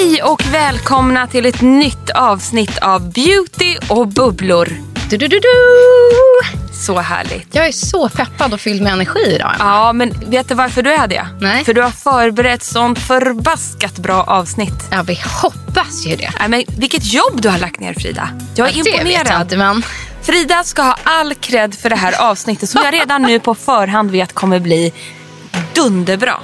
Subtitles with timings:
[0.00, 4.68] Hej och välkomna till ett nytt avsnitt av Beauty och bubblor.
[5.10, 5.48] Du, du, du, du.
[6.86, 7.54] Så härligt.
[7.54, 9.52] Jag är så peppad och fylld med energi idag.
[9.58, 11.26] Ja, men vet du varför du är det?
[11.40, 11.64] Nej.
[11.64, 14.88] För du har förberett sånt förbaskat bra avsnitt.
[14.90, 16.30] Ja, vi hoppas ju det.
[16.38, 18.28] Nej, men vilket jobb du har lagt ner Frida.
[18.56, 19.42] Jag är Ja, Det vet jag imponerad.
[19.42, 19.82] inte, men
[20.22, 24.10] Frida ska ha all cred för det här avsnittet som jag redan nu på förhand
[24.10, 24.92] vet kommer bli
[25.74, 26.40] dunderbra.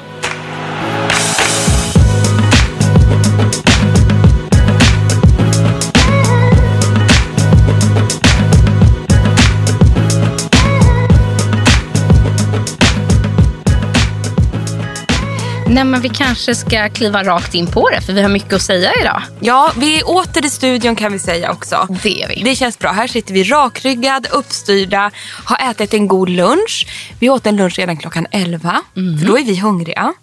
[15.76, 18.62] Nej, men vi kanske ska kliva rakt in på det, för vi har mycket att
[18.62, 19.22] säga idag.
[19.40, 21.86] Ja, vi är åter i studion kan vi säga också.
[22.02, 22.42] Det är vi.
[22.42, 22.90] Det känns bra.
[22.90, 25.10] Här sitter vi rakryggad, uppstyrda,
[25.44, 26.86] har ätit en god lunch.
[27.18, 30.14] Vi åt en lunch redan klockan 11, för då är vi hungriga.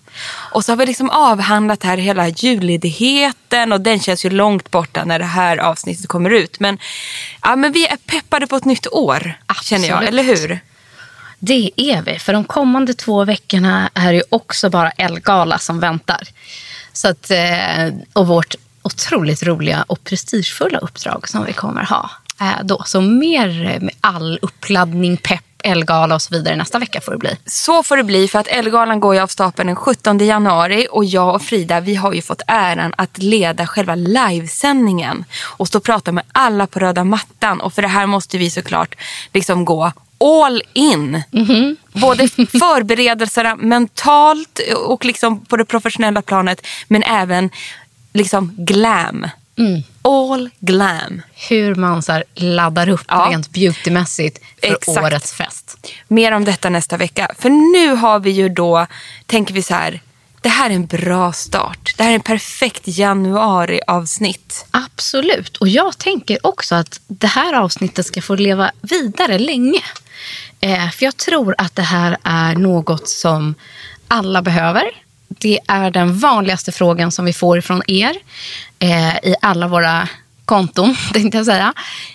[0.52, 5.04] Och så har vi liksom avhandlat här hela julledigheten och den känns ju långt borta
[5.06, 6.60] när det här avsnittet kommer ut.
[6.60, 6.78] Men,
[7.42, 9.98] ja, men vi är peppade på ett nytt år, känner jag.
[9.98, 10.10] Absolut.
[10.10, 10.60] Eller hur?
[11.46, 16.28] Det är vi, för de kommande två veckorna är det också bara Elgala som väntar.
[16.94, 22.10] Så att, eh, och vårt otroligt roliga och prestigefulla uppdrag som vi kommer ha
[22.42, 22.84] eh, då.
[22.86, 27.38] Så mer med all uppladdning, pepp, Elgala och så vidare nästa vecka får det bli.
[27.46, 31.06] Så får det bli för att Elgalan går ju av stapeln den 17 januari och
[31.06, 35.84] jag och Frida vi har ju fått äran att leda själva livesändningen och stå och
[35.84, 38.96] prata med alla på röda mattan och för det här måste vi såklart
[39.34, 41.24] liksom gå all in.
[41.94, 47.50] Både förberedelserna mentalt och liksom på det professionella planet men även
[48.14, 49.28] liksom glam.
[50.02, 51.22] All glam.
[51.50, 53.28] hur man så laddar upp Ja.
[53.32, 54.98] rent beautymässigt för Exakt.
[55.04, 55.88] årets fest.
[56.08, 57.28] Mer om detta nästa vecka.
[57.40, 58.88] För nu har vi ju då,
[59.26, 60.02] tänker vi så här,
[60.42, 61.94] det här är en bra start.
[61.98, 64.66] Det här är en perfekt januari-avsnitt.
[64.72, 65.58] Absolut.
[65.58, 69.82] Och jag tänker också att det här avsnittet ska få leva vidare länge.
[70.64, 73.56] Eh, för jag tror att det här är något som
[74.08, 74.84] alla behöver.
[75.28, 78.16] Det är den vanligaste frågan som vi får från er
[78.80, 80.10] eh, i alla våra
[80.46, 81.74] konton, tänkte jag säga.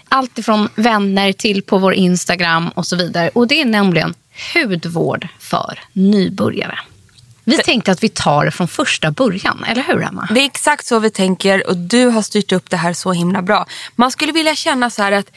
[0.09, 3.31] Allt ifrån vänner till på vår Instagram och så vidare.
[3.35, 4.15] Och det är nämligen
[4.55, 6.79] hudvård för nybörjare.
[7.45, 10.29] Vi tänkte att vi tar det från första början, eller hur Emma?
[10.31, 13.43] Det är exakt så vi tänker och du har styrt upp det här så himla
[13.43, 13.67] bra.
[13.95, 15.31] Man skulle vilja känna så här att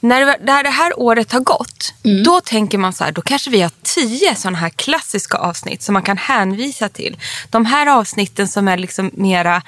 [0.00, 1.94] när det här, det här året har gått,
[2.24, 5.92] då tänker man så här, då kanske vi har tio sådana här klassiska avsnitt som
[5.92, 7.16] man kan hänvisa till.
[7.50, 9.62] De här avsnitten som är liksom mera,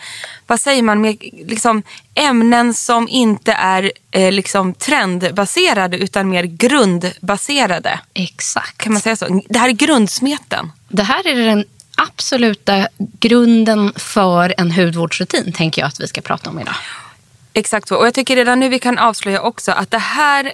[0.47, 1.83] vad säger man, mer, liksom
[2.15, 8.01] ämnen som inte är eh, liksom trendbaserade utan mer grundbaserade.
[8.15, 8.79] Exakt.
[8.79, 9.43] Kan man säga så?
[9.49, 10.73] Det här är grundsmeten.
[10.89, 11.65] Det här är den
[11.97, 16.75] absoluta grunden för en hudvårdsrutin, tänker jag att vi ska prata om idag.
[17.53, 17.97] Exakt så.
[17.97, 20.53] Och jag tycker redan nu vi kan avslöja också att det här,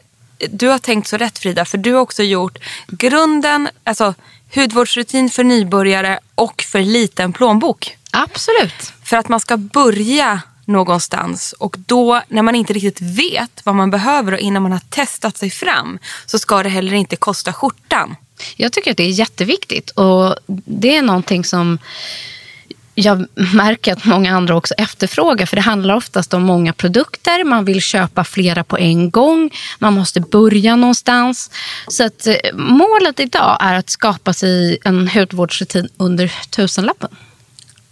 [0.51, 2.59] du har tänkt så rätt Frida, för du har också gjort
[2.89, 4.15] grunden, alltså
[4.55, 7.97] hudvårdsrutin för nybörjare och för liten plånbok.
[8.11, 8.93] Absolut.
[9.05, 13.91] För att man ska börja någonstans och då när man inte riktigt vet vad man
[13.91, 18.17] behöver och innan man har testat sig fram så ska det heller inte kosta skjortan.
[18.57, 21.79] Jag tycker att det är jätteviktigt och det är någonting som
[22.99, 27.45] jag märker att många andra också efterfrågar, för det handlar oftast om många produkter.
[27.45, 29.51] Man vill köpa flera på en gång.
[29.79, 31.51] Man måste börja någonstans.
[31.89, 37.11] Så att, eh, målet idag är att skapa sig en hudvårdsrutin under tusenlappen.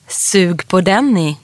[0.09, 1.37] Sug på den ni.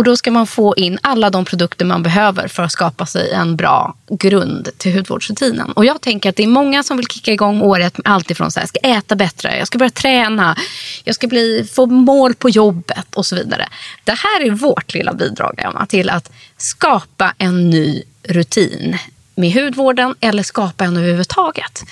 [0.00, 3.32] Och då ska man få in alla de produkter man behöver för att skapa sig
[3.32, 5.72] en bra grund till hudvårdsrutinen.
[5.72, 8.50] Och jag tänker att det är många som vill kicka igång året med allt ifrån
[8.50, 10.56] så här, jag ska äta bättre, jag ska börja träna,
[11.04, 13.68] jag ska bli, få mål på jobbet och så vidare.
[14.04, 18.98] Det här är vårt lilla bidrag Emma, till att skapa en ny rutin
[19.34, 21.82] med hudvården eller skapa en överhuvudtaget.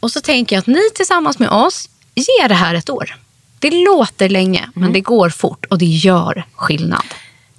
[0.00, 3.16] Och så tänker jag att ni tillsammans med oss ger det här ett år.
[3.58, 7.04] Det låter länge, men det går fort och det gör skillnad.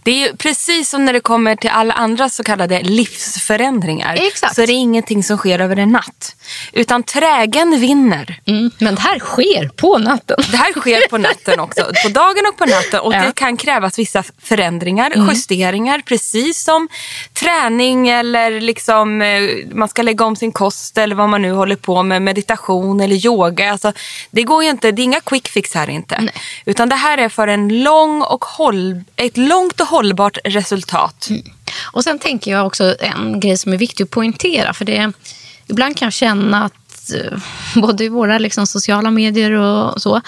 [0.10, 4.16] Det är ju precis som när det kommer till alla andra så kallade livsförändringar.
[4.16, 4.56] Exakt.
[4.56, 6.36] Så är det ingenting som sker över en natt.
[6.74, 8.40] Utan trägen vinner.
[8.46, 10.38] Mm, men det här sker på natten.
[10.52, 11.86] Det här sker på natten också.
[12.04, 13.00] På dagen och på natten.
[13.00, 13.22] Och Ja.
[13.26, 16.02] det kan krävas vissa förändringar, justeringar.
[16.06, 16.88] Precis som
[17.34, 19.42] träning eller liksom, eh,
[19.74, 22.22] man ska lägga om sin kost eller vad man nu håller på med.
[22.22, 23.72] Meditation eller yoga.
[23.72, 23.94] Alltså,
[24.32, 26.30] det går ju inte, det är inga quick fix här inte.
[26.66, 29.99] Utan det här är för en lång och håll, ett långt och hållbart
[30.44, 31.30] resultat.
[31.92, 34.74] Och sen tänker jag också en grej som är viktig att poängtera.
[34.74, 35.12] För det,
[35.68, 37.40] ibland kan jag känna att eh,
[37.82, 40.22] både i våra liksom, sociala medier och så,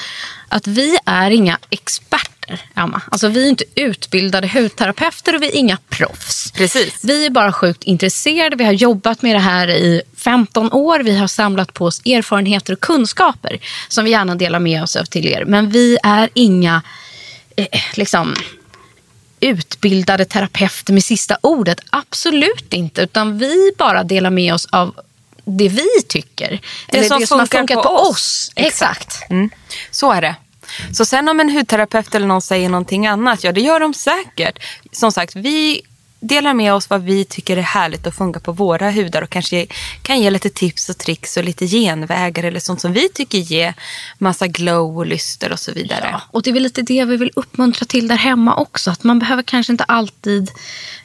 [0.47, 3.01] att vi är inga experter, Emma.
[3.11, 6.51] Alltså vi är inte utbildade hudterapeuter och vi är inga proffs.
[6.51, 6.99] Precis.
[7.03, 8.55] Vi är bara sjukt intresserade.
[8.55, 10.99] Vi har jobbat med det här i 15 år.
[10.99, 15.05] Vi har samlat på oss erfarenheter och kunskaper som vi gärna delar med oss av
[15.05, 15.45] till er.
[15.45, 16.81] Men vi är inga
[17.55, 18.35] eh, liksom,
[19.41, 21.79] utbildade terapeuter med sista ordet.
[21.89, 23.01] Absolut inte.
[23.01, 24.95] Utan vi bara delar med oss av
[25.45, 26.61] det vi tycker.
[26.87, 28.09] Eller som det som har funkar funkat på på, oss.
[28.09, 28.51] oss.
[28.55, 29.29] Exakt.
[29.29, 29.49] Mm.
[29.91, 30.35] Så är det.
[30.93, 34.59] Så sen om en hudterapeut eller någon säger någonting annat, ja det gör de säkert.
[34.91, 35.81] Som sagt, vi
[36.21, 39.65] delar med oss vad vi tycker är härligt att funka på våra hudar och kanske
[40.01, 43.73] kan ge lite tips och tricks och lite genvägar eller sånt som vi tycker ger
[44.17, 46.09] massa glow och lyster och så vidare.
[46.11, 48.91] Ja, och det är väl lite det vi vill uppmuntra till där hemma också.
[48.91, 50.51] Att man behöver kanske inte alltid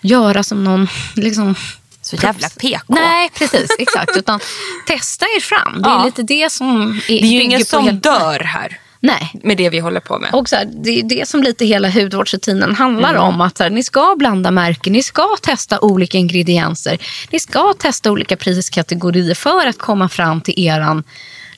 [0.01, 1.55] göra som någon liksom,
[2.03, 2.85] Så jävla PK.
[2.89, 3.71] Nej, precis.
[3.79, 4.17] Exakt.
[4.17, 4.41] Utan
[4.87, 5.83] testa er fram.
[5.83, 6.05] Det är Ja.
[6.05, 9.31] lite det som är, det är ju ingen som helt- dör här Nej.
[9.43, 10.31] med det vi håller på med.
[10.35, 13.23] Och så här, det är det som lite hela hudvårdsrutinen handlar Mm.
[13.23, 13.41] om.
[13.41, 16.99] Att här, ni ska blanda märken, ni ska testa olika ingredienser.
[17.31, 21.05] Ni ska testa olika priskategorier för att komma fram till eran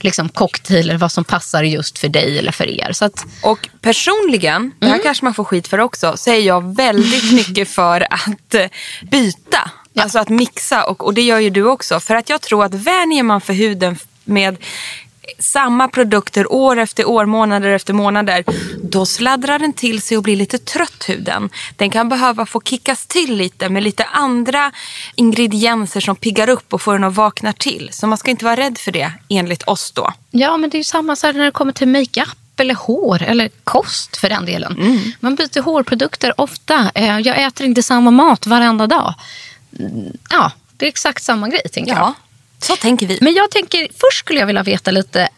[0.01, 2.93] liksom, cocktail eller vad som passar just för dig eller för er.
[2.93, 6.77] Så att, Och personligen, det här kanske man får skit för också, så är jag
[6.77, 8.67] väldigt mycket för att eh,
[9.11, 9.71] byta.
[10.01, 12.01] Alltså att mixa och, och det gör ju du också.
[12.01, 14.57] För att jag tror att vänjer man för huden med
[15.39, 18.45] samma produkter år efter år, månader efter månader,
[18.83, 21.51] då sladdrar den till sig och blir lite trött huden.
[21.77, 24.73] Den kan behöva få kickas till lite med lite andra
[25.15, 27.89] ingredienser som piggar upp och får den att vakna till.
[27.93, 30.13] Så man ska inte vara rädd för det, enligt oss då.
[30.31, 32.29] ja, men det är samma så när det kommer till makeup
[32.61, 34.77] eller hår eller kost för den delen.
[34.79, 34.99] Mm.
[35.21, 36.91] Man byter hårprodukter ofta.
[36.95, 39.15] Eh, Jag äter inte samma mat varenda dag.
[39.79, 42.13] Mm, Ja, det är exakt samma grej tänker jag.
[42.59, 43.19] Så tänker vi.
[43.21, 45.29] Men jag tänker, först skulle jag vilja veta lite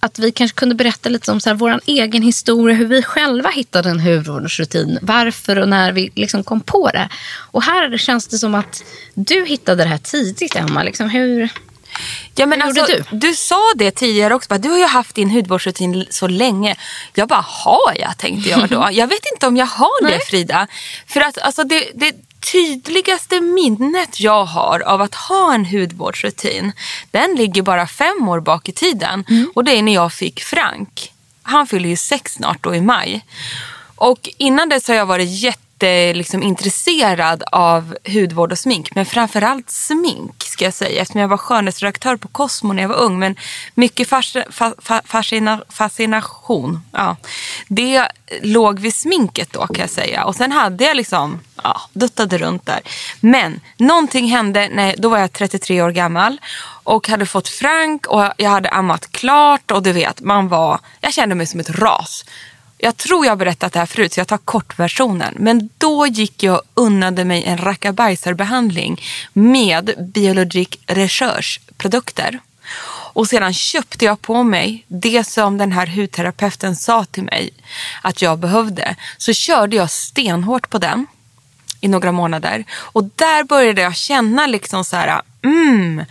[0.00, 3.50] att vi kanske kunde berätta lite om så här, vår egen historia, hur vi själva
[3.50, 7.08] hittade en hudvårdsrutin, varför och när vi liksom kom på det.
[7.50, 8.84] Och här känns det som att
[9.14, 10.82] du hittade det här tidigt, Emma.
[10.82, 11.48] Liksom, hur...
[12.34, 13.04] Ja, men alltså, du?
[13.10, 14.48] du sa det tidigare också.
[14.48, 16.76] Bara, du har ju haft din hudvårdsrutin så länge.
[17.14, 18.18] Jag bara, har jag?
[18.18, 18.88] tänkte jag då.
[18.92, 20.20] Jag vet inte om jag har det.
[20.26, 20.66] Frida.
[21.06, 26.72] För att alltså, det, det tydligaste minnet jag har av att ha en hudvårdsrutin.
[27.10, 29.24] Den ligger bara fem år bak i tiden.
[29.54, 31.12] Och det är när jag fick Frank.
[31.42, 33.24] Han fyller ju sex snart då i maj.
[33.96, 35.67] Och innan dess har jag varit jätte
[36.14, 38.94] liksom, intresserad av hudvård och smink.
[38.94, 41.02] Men framförallt smink ska jag säga.
[41.02, 43.18] Eftersom jag var skönhetsredaktör på Cosmo när jag var ung.
[43.18, 43.36] Men
[43.74, 46.80] mycket fas, fa- fascina- fascination.
[46.92, 47.16] Ja.
[47.68, 48.08] Det
[48.42, 50.24] låg vid sminket då kan jag säga.
[50.24, 52.80] Och sen hade jag liksom, ja, duttade runt där.
[53.20, 56.40] Men någonting hände, när, då var jag 33 år gammal.
[56.84, 59.70] Och hade fått Frank och jag hade ammat klart.
[59.70, 62.24] Och du vet, man var, jag kände mig som ett ras.
[62.78, 65.34] Jag tror jag har berättat det här förut så jag tar kortversionen.
[65.38, 72.40] Men då gick jag och unnade mig en rackabajsarbehandling med Biologic Research produkter.
[73.12, 77.50] Och sedan köpte jag på mig det som den här hudterapeuten sa till mig
[78.02, 78.96] att jag behövde.
[79.16, 81.06] Så körde jag stenhårt på den
[81.80, 82.64] i några månader.
[82.70, 86.04] Och där började jag känna liksom så här, mm,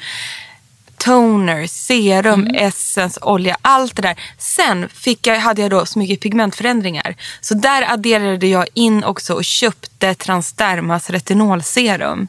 [1.07, 4.15] toner, serum, essence, olja, allt det där.
[4.37, 7.15] Sen fick jag, hade jag då så mycket pigmentförändringar.
[7.41, 12.27] Så där adderade jag in också och köpte Transdermas retinolserum.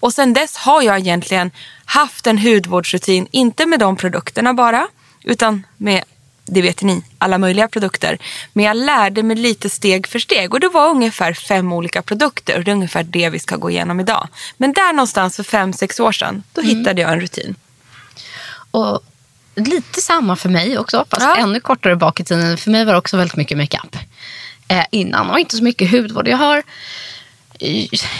[0.00, 1.50] Och sen dess har jag egentligen
[1.84, 4.88] haft en hudvårdsrutin, inte med de produkterna bara,
[5.24, 6.04] utan med
[6.46, 8.18] det vet ni, alla möjliga produkter.
[8.52, 12.58] Men jag lärde mig lite steg för steg och det var ungefär fem olika produkter
[12.58, 14.28] och det är ungefär det vi ska gå igenom idag.
[14.56, 17.54] Men där någonstans för fem, sex år sedan, då hittade jag en rutin.
[18.74, 19.00] Och
[19.56, 21.36] lite samma för mig också, fast Ja.
[21.36, 22.58] ännu kortare bak i tiden.
[22.58, 23.96] För mig var det också väldigt mycket makeup
[24.68, 26.28] eh, innan och inte så mycket hudvård.
[26.28, 26.62] Jag har,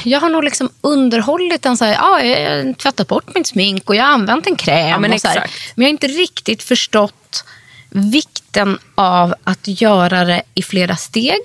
[0.02, 3.96] jag har nog liksom underhållit en så här, ja, jag tvättat bort mitt smink och
[3.96, 4.88] jag har använt en kräm.
[4.88, 5.50] Ja, men och så här.
[5.74, 7.44] men jag har inte riktigt förstått
[7.90, 11.40] vikten av att göra det i flera steg.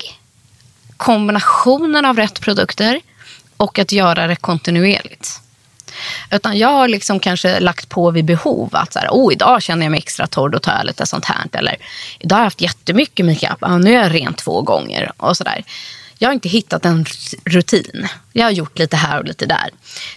[0.96, 3.00] Kombinationen av rätt produkter
[3.56, 5.40] och att göra det kontinuerligt.
[6.30, 8.68] Utan jag har liksom kanske lagt på vid behov.
[8.72, 11.24] Att så här, oh, idag känner jag mig extra torr, då tar jag lite sånt
[11.24, 11.44] här.
[11.52, 11.76] Eller
[12.18, 15.12] idag har jag haft jättemycket makeup, ja, nu är jag ren två gånger.
[15.16, 15.64] Och så där.
[16.18, 17.06] Jag har inte hittat en
[17.44, 18.08] rutin.
[18.32, 19.70] Jag har gjort lite här och lite där.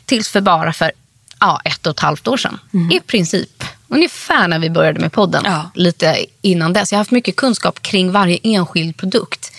[0.06, 0.92] Tills för bara för
[1.40, 2.60] ja, ett och ett halvt år sedan.
[2.92, 3.64] I princip.
[3.88, 5.44] Ungefär när vi började med podden.
[5.46, 5.72] Ja.
[5.76, 6.92] Lite innan dess.
[6.92, 9.52] Jag har haft mycket kunskap kring varje enskild produkt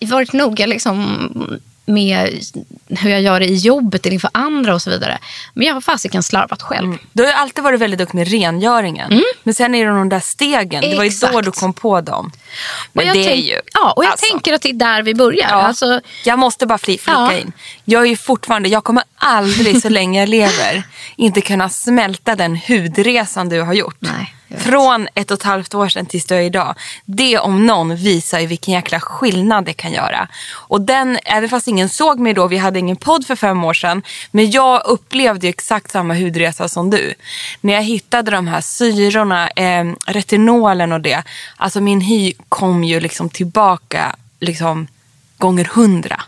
[0.00, 2.40] varit noga liksom med
[2.88, 5.18] hur jag gör det i jobbet eller inför andra och så vidare.
[5.54, 6.96] Men jag har fasiken slarvat själv.
[7.12, 9.22] Du har alltid varit väldigt duktig med rengöringen.
[9.42, 11.44] Men sen är det de där stegen, det var ju då Exakt.
[11.44, 12.32] du kom på dem.
[12.92, 13.60] Men och jag det är ju...
[13.74, 15.48] Ja, och jag alltså, tänker att det är där vi börjar.
[15.48, 17.32] Ja, Alltså, jag måste bara fli- flika Ja.
[17.32, 17.52] in.
[17.84, 20.82] Jag är ju fortfarande, jag kommer aldrig så länge jag lever
[21.16, 23.96] inte kunna smälta den hudresan du har gjort.
[23.98, 24.34] Nej.
[24.58, 26.74] Från ett och ett halvt år sedan tills du är idag.
[27.04, 30.28] Det om någon visar ju vilken jäkla skillnad det kan göra.
[30.50, 33.74] Och den, även fast ingen såg mig då, vi hade ingen podd för fem år
[33.74, 34.02] sedan.
[34.30, 37.14] Men jag upplevde exakt samma hudresa som du.
[37.60, 41.22] När jag hittade de här syrorna, eh, retinolen och det.
[41.56, 44.86] Alltså min hy kom ju liksom tillbaka liksom
[45.38, 46.22] gånger hundra.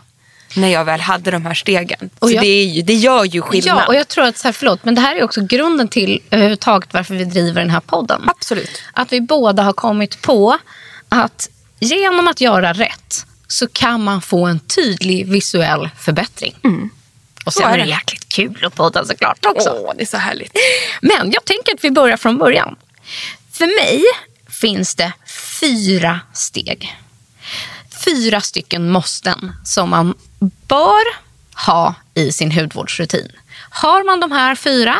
[0.55, 2.09] När jag väl hade de här stegen.
[2.19, 3.77] Och jag- det, är ju, det gör ju skillnad.
[3.81, 6.21] ja, och jag tror att, så här, förlåt, men det här är också grunden till
[6.31, 8.21] överhuvudtaget varför vi driver den här podden.
[8.27, 8.81] Absolut.
[8.93, 10.57] Att vi båda har kommit på
[11.09, 16.55] att genom att göra rätt så kan man få en tydlig visuell förbättring.
[17.45, 17.85] Och sen Så är det.
[17.85, 19.69] jäkligt kul att podda såklart också.
[19.69, 20.57] Åh, det är så härligt.
[21.01, 22.75] Men jag tänker att vi börjar från början.
[23.51, 24.03] För mig
[24.49, 25.13] finns det
[25.59, 26.95] fyra steg.
[28.05, 30.13] Fyra stycken måsten som man
[30.67, 31.03] bör
[31.65, 33.31] ha i sin hudvårdsrutin.
[33.69, 34.95] Har man de här fyra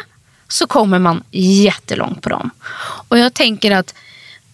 [0.47, 2.49] så kommer man jättelångt på dem.
[3.07, 3.93] Och jag tänker att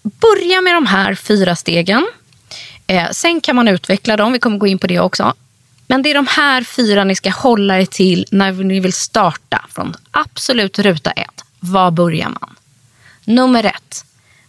[0.01, 2.07] börja med de här fyra stegen.
[2.87, 5.33] Eh, sen kan man utveckla dem, vi kommer gå in på det också.
[5.87, 9.65] Men det är de här fyra ni ska hålla er till när ni vill starta
[9.69, 11.43] från absolut ruta ett.
[11.59, 12.55] Var börjar man?
[13.23, 14.05] Nummer ett,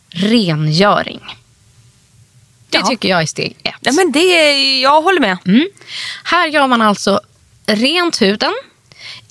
[0.09, 1.42] rengöring.
[2.73, 2.87] Det Ja.
[2.87, 3.75] tycker jag är steg ett.
[3.81, 5.39] Ja, men det, jag håller med.
[5.47, 5.69] Mm.
[6.25, 7.21] Här gör man alltså
[7.67, 8.53] rent huden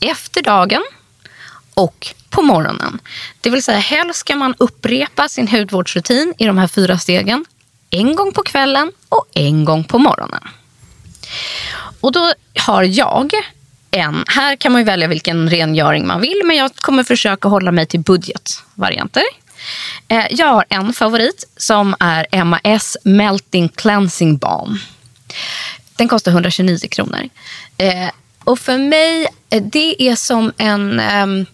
[0.01, 0.83] efter dagen
[1.73, 2.99] och på morgonen.
[3.41, 7.45] Det vill säga helst ska man upprepa sin hudvårdsrutin i de här fyra stegen
[7.89, 10.43] en gång på kvällen och en gång på morgonen.
[12.01, 13.31] Och då har jag
[13.91, 17.85] en, här kan man välja vilken rengöring man vill men jag kommer försöka hålla mig
[17.85, 19.23] till budgetvarianter.
[20.07, 24.79] Eh, Jag har en favorit som är MAS Melting Cleansing Balm.
[25.95, 27.29] Den kostar 129 kronor.
[27.77, 28.09] Eh,
[28.43, 31.45] och för mig, eh, det är som en ehm,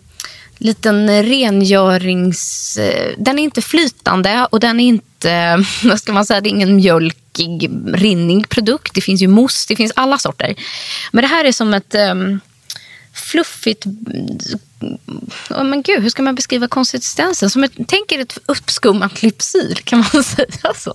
[0.58, 2.78] liten rengörings...
[2.78, 6.52] Eh, den är inte flytande och den är inte, vad ska man säga, det är
[6.52, 8.94] ingen mjölkig, rinnig produkt.
[8.94, 10.56] Det finns ju mousse, det finns alla sorter.
[11.12, 12.40] Men det här är som ett ehm,
[13.20, 13.86] fluffigt...
[15.50, 17.50] Oh, men gud, hur ska man beskriva konsistensen?
[17.50, 20.94] Som ett, tänk er ett uppskummat lypsyl, kan man säga så?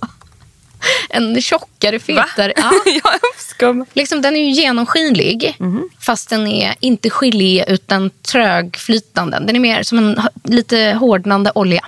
[1.09, 2.53] En tjockare, fetare...
[2.85, 3.19] Ja.
[3.33, 3.85] uppskum.
[3.93, 5.57] Liksom, den är ju genomskinlig,
[5.99, 9.39] fast den är inte gelé utan trögflytande.
[9.39, 11.85] Den är mer som en lite hårdnande olja.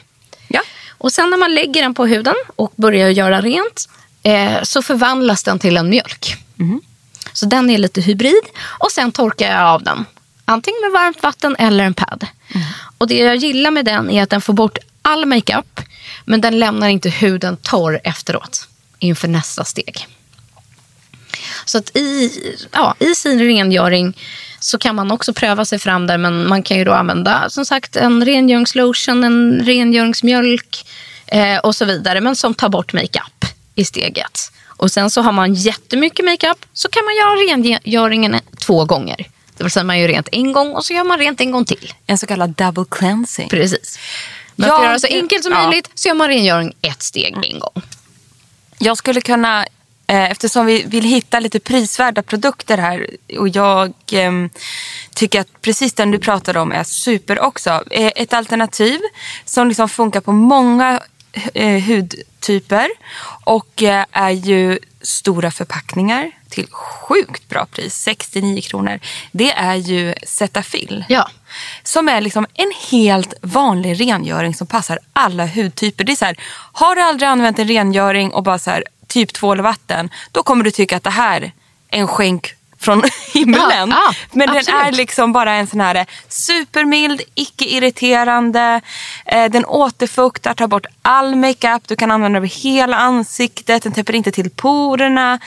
[0.48, 0.62] Ja.
[0.89, 3.89] Och sen när man lägger den på huden och börjar göra rent
[4.24, 6.36] eh, så förvandlas den till en mjölk.
[7.34, 8.44] Så den är lite hybrid.
[8.80, 10.06] Och sen torkar jag av den.
[10.46, 12.28] Antingen med varmt vatten eller en pad.
[12.98, 15.82] Och det jag gillar med den är att den får bort all makeup
[16.25, 18.68] men den lämnar inte huden torr efteråt
[19.00, 20.08] inför nästa steg.
[21.66, 22.32] Så att i,
[22.72, 24.18] ja, i sin rengöring
[24.60, 26.18] så kan man också pröva sig fram där.
[26.18, 30.88] Men man kan ju då använda som sagt en rengöringslotion, en rengöringsmjölk
[31.28, 32.22] eh, och så vidare.
[32.22, 34.52] Men som tar bort makeup i steget.
[34.66, 39.28] Och sen så har man jättemycket makeup så kan man göra rengöringen två gånger.
[39.58, 41.66] Det vill säga man gör rent en gång och så gör man rent en gång
[41.66, 41.94] till.
[42.08, 43.50] En så kallad double cleansing.
[43.50, 44.00] Precis.
[44.56, 45.64] Men för att göra det så enkelt som ja.
[45.64, 47.82] möjligt så gör man rengöring ett steg en gång.
[48.78, 49.66] Jag skulle kunna,
[50.08, 53.08] eh, eftersom vi vill hitta lite prisvärda produkter här
[53.40, 54.50] och jag ehm,
[55.16, 57.84] tycker att precis den du pratade om är super också.
[57.92, 59.00] Eh, ett alternativ
[59.46, 61.00] som liksom funkar på många eh,
[61.88, 62.89] hudtyper
[63.44, 69.00] och eh, är ju stora förpackningar till sjukt bra pris, 69 kronor.
[69.32, 71.06] Det är ju Cetaphil.
[71.10, 71.30] Ja.
[71.84, 76.04] Som är liksom en helt vanlig rengöring som passar alla hudtyper.
[76.04, 76.38] Det är så här,
[76.72, 80.44] har du aldrig använt en rengöring och bara så här, typ tvål och vatten, då
[80.44, 81.42] kommer du tycka att det här
[81.89, 83.62] är en skänk från himlen.
[83.70, 84.82] Ja, ja, Men den absolut.
[84.82, 88.82] är liksom bara en sån här supermild, icke-irriterande.
[89.25, 91.88] Eh, den återfuktar, tar bort all makeup.
[91.88, 93.84] Du kan använda den över hela ansiktet.
[93.84, 95.39] Den täpper inte till porerna.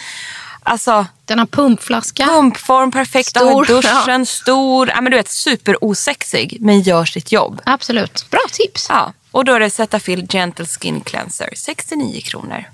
[0.63, 2.27] Alltså, Den har pumpflaska.
[2.27, 4.89] pumpform, perfekt att ha i duschen, stor.
[4.95, 7.61] Ja, men du vet, superosexig men gör sitt jobb.
[7.67, 8.27] Absolut.
[8.31, 8.87] Bra tips.
[8.89, 12.65] Ja, och då är det Cetaphil Gentle Skin Cleanser, 69 kronor.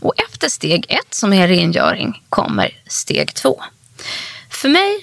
[0.00, 3.62] Och efter steg ett, som är rengöring, kommer steg två.
[4.50, 5.00] För mig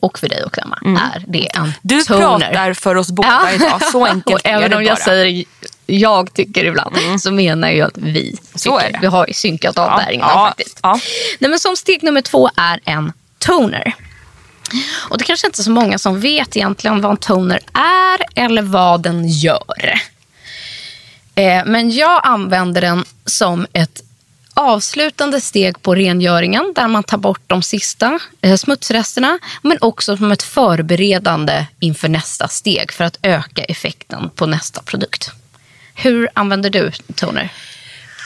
[0.00, 0.78] och för dig och Emma
[1.14, 1.72] är det en Mm.
[1.82, 2.20] Du toner.
[2.20, 5.04] pratar för oss båda idag, så enkelt och är även det om jag bara.
[5.04, 5.44] säger
[5.86, 8.88] jag tycker ibland så menar jag att vi Så tycker.
[8.88, 8.98] är det.
[9.00, 10.78] Vi har synkat av Ja, bäringarna ja, faktiskt.
[10.82, 11.00] ja.
[11.38, 13.94] Nej, men som steg nummer två är en toner.
[15.10, 18.62] Och det kanske inte är så många som vet egentligen vad en toner är eller
[18.62, 20.00] vad den gör.
[21.34, 24.00] Eh, men jag använder den som ett
[24.60, 30.32] avslutande steg på rengöringen där man tar bort de sista eh, smutsresterna men också som
[30.32, 35.30] ett förberedande inför nästa steg för att öka effekten på nästa produkt.
[35.94, 37.52] Hur använder du toner?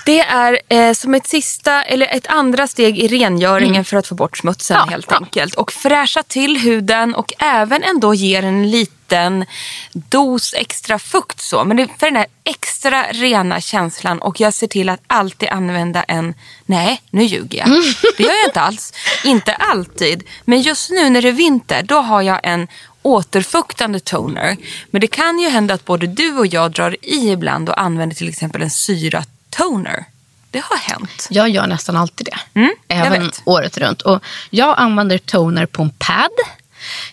[0.04, 4.14] Det är eh, som ett sista eller ett andra steg i rengöringen för att få
[4.14, 4.86] bort smutsen Mm.
[4.86, 5.16] Ja, helt ja.
[5.16, 5.54] enkelt.
[5.54, 9.44] Och fräscha till huden och även ändå ger en liten
[9.92, 11.40] dos extra fukt.
[11.40, 11.64] Så.
[11.64, 15.48] Men det är för den här extra rena känslan och jag ser till att alltid
[15.48, 16.34] använda en,
[16.66, 17.66] nej nu ljuger jag.
[17.68, 17.82] Mm.
[18.16, 18.92] Det gör jag inte alls.
[19.24, 20.22] Inte alltid.
[20.44, 22.68] Men just nu när det är vinter då har jag en
[23.02, 24.56] återfuktande toner.
[24.90, 28.16] Men det kan ju hända att både du och jag drar i ibland och använder
[28.16, 29.24] till exempel en syra
[29.56, 30.04] toner.
[30.50, 31.26] Det har hänt.
[31.30, 32.60] Jag gör nästan alltid det.
[32.60, 33.42] Mm, även vet.
[33.44, 34.02] året runt.
[34.02, 36.30] Och jag använder toner på en pad.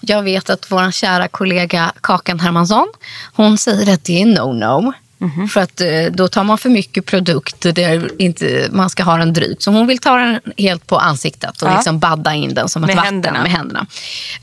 [0.01, 2.87] Jag vet att vår kära kollega Kakan Hermansson,
[3.33, 4.93] hon säger att det är no-no.
[5.17, 5.47] Mhm.
[5.49, 9.33] För att eh, då tar man för mycket produkt där inte man ska ha den
[9.33, 9.61] drygt.
[9.61, 11.75] Så hon vill ta den helt på ansiktet och Ja.
[11.75, 13.41] liksom badda in den som ett Med vatten händerna.
[13.43, 13.85] med händerna.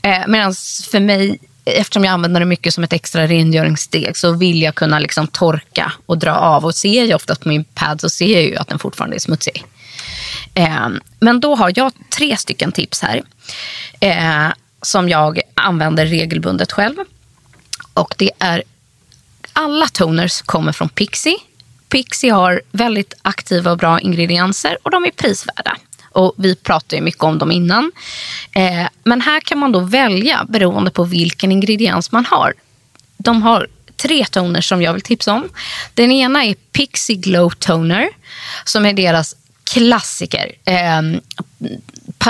[0.01, 0.53] Eh, Medan
[0.91, 4.99] för mig, eftersom jag använder det mycket som ett extra rengöringssteg så vill jag kunna
[4.99, 6.65] liksom torka och dra av.
[6.65, 9.19] Och ser jag oftast på min pad så ser jag ju att den fortfarande är
[9.19, 9.65] smutsig.
[10.53, 10.87] Eh,
[11.19, 13.23] men då har jag tre stycken tips här
[13.99, 16.95] eh, som jag använder regelbundet själv.
[17.93, 18.63] Och det är
[19.53, 21.37] alla toners kommer från Pixie.
[21.89, 25.77] Pixie har väldigt aktiva och bra ingredienser och de är prisvärda.
[26.11, 27.91] Och vi pratade ju mycket om dem innan.
[28.55, 32.53] Eh, men här kan man då välja beroende på vilken ingrediens man har.
[33.17, 33.67] De har
[34.01, 35.49] tre toner som jag vill tipsa om.
[35.93, 38.09] Den ena är Pixie Glow Toner
[38.65, 39.35] som är deras
[39.73, 40.51] klassiker.
[40.65, 41.01] Eh,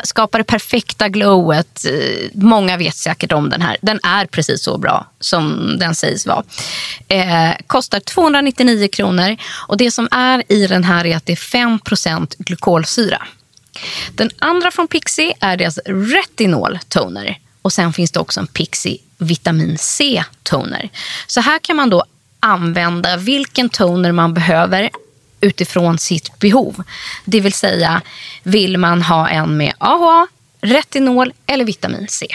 [0.04, 1.86] skapar det perfekta glowet.
[1.86, 3.78] Eh, Många vet säkert om den här.
[3.82, 6.44] Den är precis så bra som den sägs vara.
[7.08, 9.38] Eh, kostar 299 kronor
[9.68, 13.22] och det som är i den här är att det är 5% glykolsyra.
[14.16, 17.40] Den andra från Pixie är deras retinol toner.
[17.62, 20.90] Och sen finns det också en Pixie vitamin C toner.
[21.28, 22.04] Så här kan man då
[22.40, 24.90] använda vilken toner man behöver
[25.42, 26.84] utifrån sitt behov.
[27.26, 28.02] Det vill säga,
[28.44, 30.28] vill man ha en med AHA,
[30.62, 32.28] retinol eller vitamin C?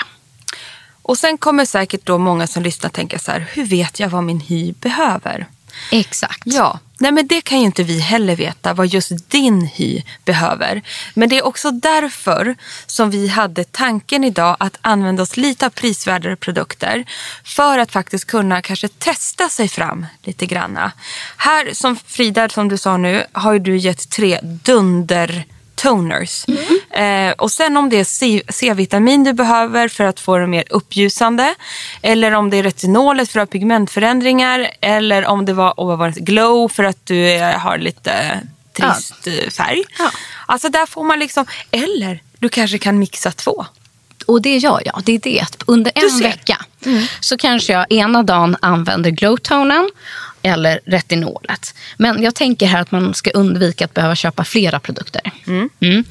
[1.02, 4.24] Och sen kommer säkert då många som lyssnar tänka så här, hur vet jag vad
[4.24, 5.46] min hy behöver?
[5.90, 6.42] Exakt.
[6.44, 10.82] Ja, nej men det kan ju inte vi heller veta vad just din hy behöver.
[11.14, 15.70] Men det är också därför som vi hade tanken idag att använda oss lite av
[15.70, 17.04] prisvärdare produkter
[17.44, 20.92] för att faktiskt kunna kanske testa sig fram lite granna.
[21.36, 26.44] Här som Frida, som du sa nu, har ju du gett tre dunder toners.
[26.90, 31.54] Eh, och sen om det är C-vitamin du behöver för att få det mer uppljusande.
[32.02, 34.70] Eller om det är retinolet för att ha pigmentförändringar.
[34.80, 38.40] Eller om det var, vad var det, glow för att du eh, har lite
[38.72, 39.82] trist eh, färg.
[39.98, 40.10] Ja.
[40.46, 43.66] Alltså där får man liksom, eller du kanske kan mixa två.
[44.26, 45.02] Och det gör jag.
[45.04, 45.46] Det är det.
[45.66, 46.64] Under en vecka
[47.20, 49.90] så kanske jag ena dagen använder glowtonen
[50.44, 51.74] eller retinolet.
[51.96, 55.22] Men jag tänker här att man ska undvika att behöva köpa flera produkter.
[55.46, 56.04] Mm.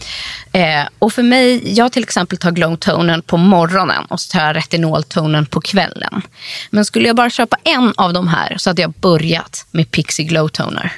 [0.52, 4.46] Eh, och för mig, jag till exempel tar glow tonen på morgonen och så tar
[4.46, 6.22] jag retinoltonen på kvällen.
[6.70, 10.26] Men skulle jag bara köpa en av de här så hade jag börjat med Pixie
[10.26, 10.92] Glow Toner.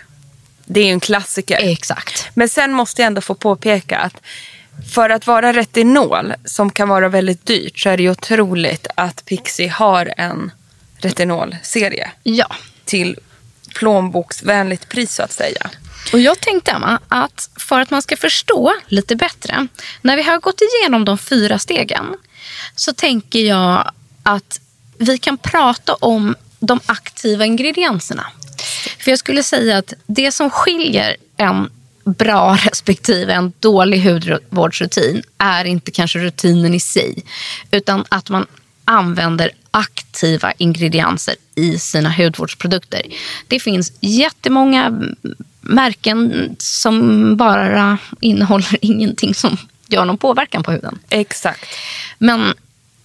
[0.65, 1.57] Det är ju en klassiker.
[1.61, 2.29] Exakt.
[2.33, 4.21] Men sen måste jag ändå få påpeka att
[4.93, 9.25] för att vara retinol, som kan vara väldigt dyrt, så är det ju otroligt att
[9.25, 10.51] Pixie har en
[10.97, 12.47] retinolserie Ja
[12.85, 13.19] till
[13.75, 15.69] plånboksvänligt pris så att säga.
[16.13, 19.67] Och jag tänkte Emma, att för att man ska förstå lite bättre,
[20.01, 22.05] när vi har gått igenom de fyra stegen,
[22.75, 23.91] så tänker jag
[24.23, 24.59] att
[24.97, 28.27] vi kan prata om de aktiva ingredienserna.
[28.99, 31.69] För jag skulle säga att det som skiljer en
[32.03, 37.23] bra respektive en dålig hudvårdsrutin är inte kanske rutinen i sig,
[37.71, 38.47] utan att man
[38.85, 43.01] använder aktiva ingredienser i sina hudvårdsprodukter.
[43.47, 45.01] Det finns jättemånga
[45.61, 50.99] märken som bara innehåller ingenting som gör någon påverkan på huden.
[51.09, 51.65] Exakt.
[52.17, 52.53] Men,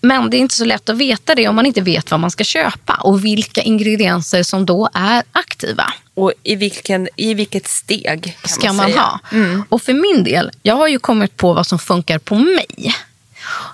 [0.00, 2.30] men det är inte så lätt att veta det om man inte vet vad man
[2.30, 5.92] ska köpa och vilka ingredienser som då är aktiva.
[6.14, 9.00] Och i, vilken, i vilket steg kan ska man, man, säga.
[9.00, 9.64] ha.
[9.68, 12.94] Och för min del, jag har ju kommit på vad som funkar på mig.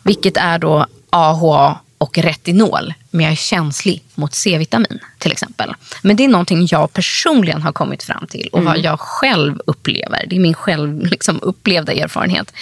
[0.02, 2.94] Vilket är då AHA och retinol.
[3.11, 5.74] Men jag är känslig mot C-vitamin till exempel.
[6.02, 10.26] Men det är någonting jag personligen har kommit fram till och vad jag själv upplever.
[10.30, 12.52] Det är min själv liksom, upplevda erfarenhet.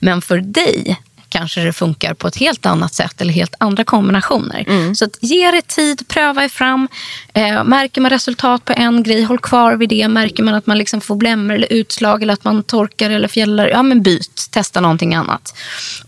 [0.00, 4.64] Men för dig kanske det funkar på ett helt annat sätt eller helt andra kombinationer.
[4.94, 6.88] Så att ge det tid, pröva er fram.
[7.32, 10.08] Eh, märker man resultat på en grej, håll kvar vid det.
[10.08, 13.68] Märker man att man liksom får blämmor eller utslag eller att man torkar eller fjällar,
[13.68, 15.54] ja men byt, testa någonting annat.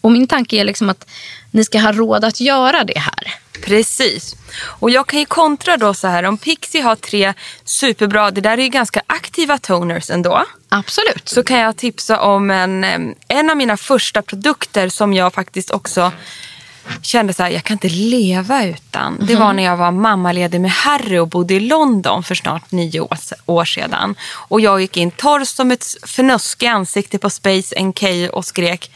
[0.00, 1.06] Och min tanke är liksom att
[1.50, 3.34] ni ska ha råd att göra det här.
[3.64, 4.36] Precis.
[4.62, 7.34] Och jag kan ju kontra då så här, om Pixie har tre
[7.64, 10.44] superbra, det där är ju ganska aktiva toners ändå.
[10.68, 11.28] Absolut.
[11.28, 12.84] Så kan jag tipsa om en,
[13.28, 16.12] en av mina första produkter som jag faktiskt också
[17.02, 19.18] kände så här, jag kan inte leva utan.
[19.26, 23.00] Det var när jag var mammaledig med Harry och bodde i London för snart nio
[23.00, 24.14] år, år sedan.
[24.32, 28.90] Och jag gick in torr som ett fnöske i ansiktet på Space NK och skrek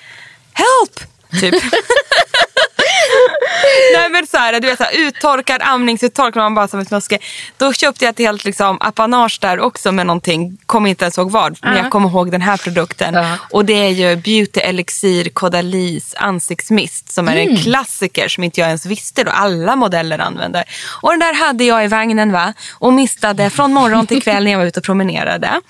[0.53, 1.14] Help!
[1.39, 1.55] Typ.
[3.97, 7.19] Nej men så här, du vet så här, uttorkad amningsuttorkad, man bara som ett fnöske.
[7.57, 11.31] Då köpte jag ett helt liksom, apanage där också med någonting, kommer inte ens ihåg
[11.31, 13.15] vad, men jag kommer ihåg den här produkten.
[13.15, 13.37] Ja.
[13.51, 18.67] Och det är ju Beauty Elixir Caudalis ansiktsmist som är en klassiker som inte jag
[18.67, 20.65] ens visste då alla modeller använder.
[21.03, 24.51] Och den där hade jag i vagnen va och mistade från morgon till kväll när
[24.51, 25.61] jag var ute och promenerade.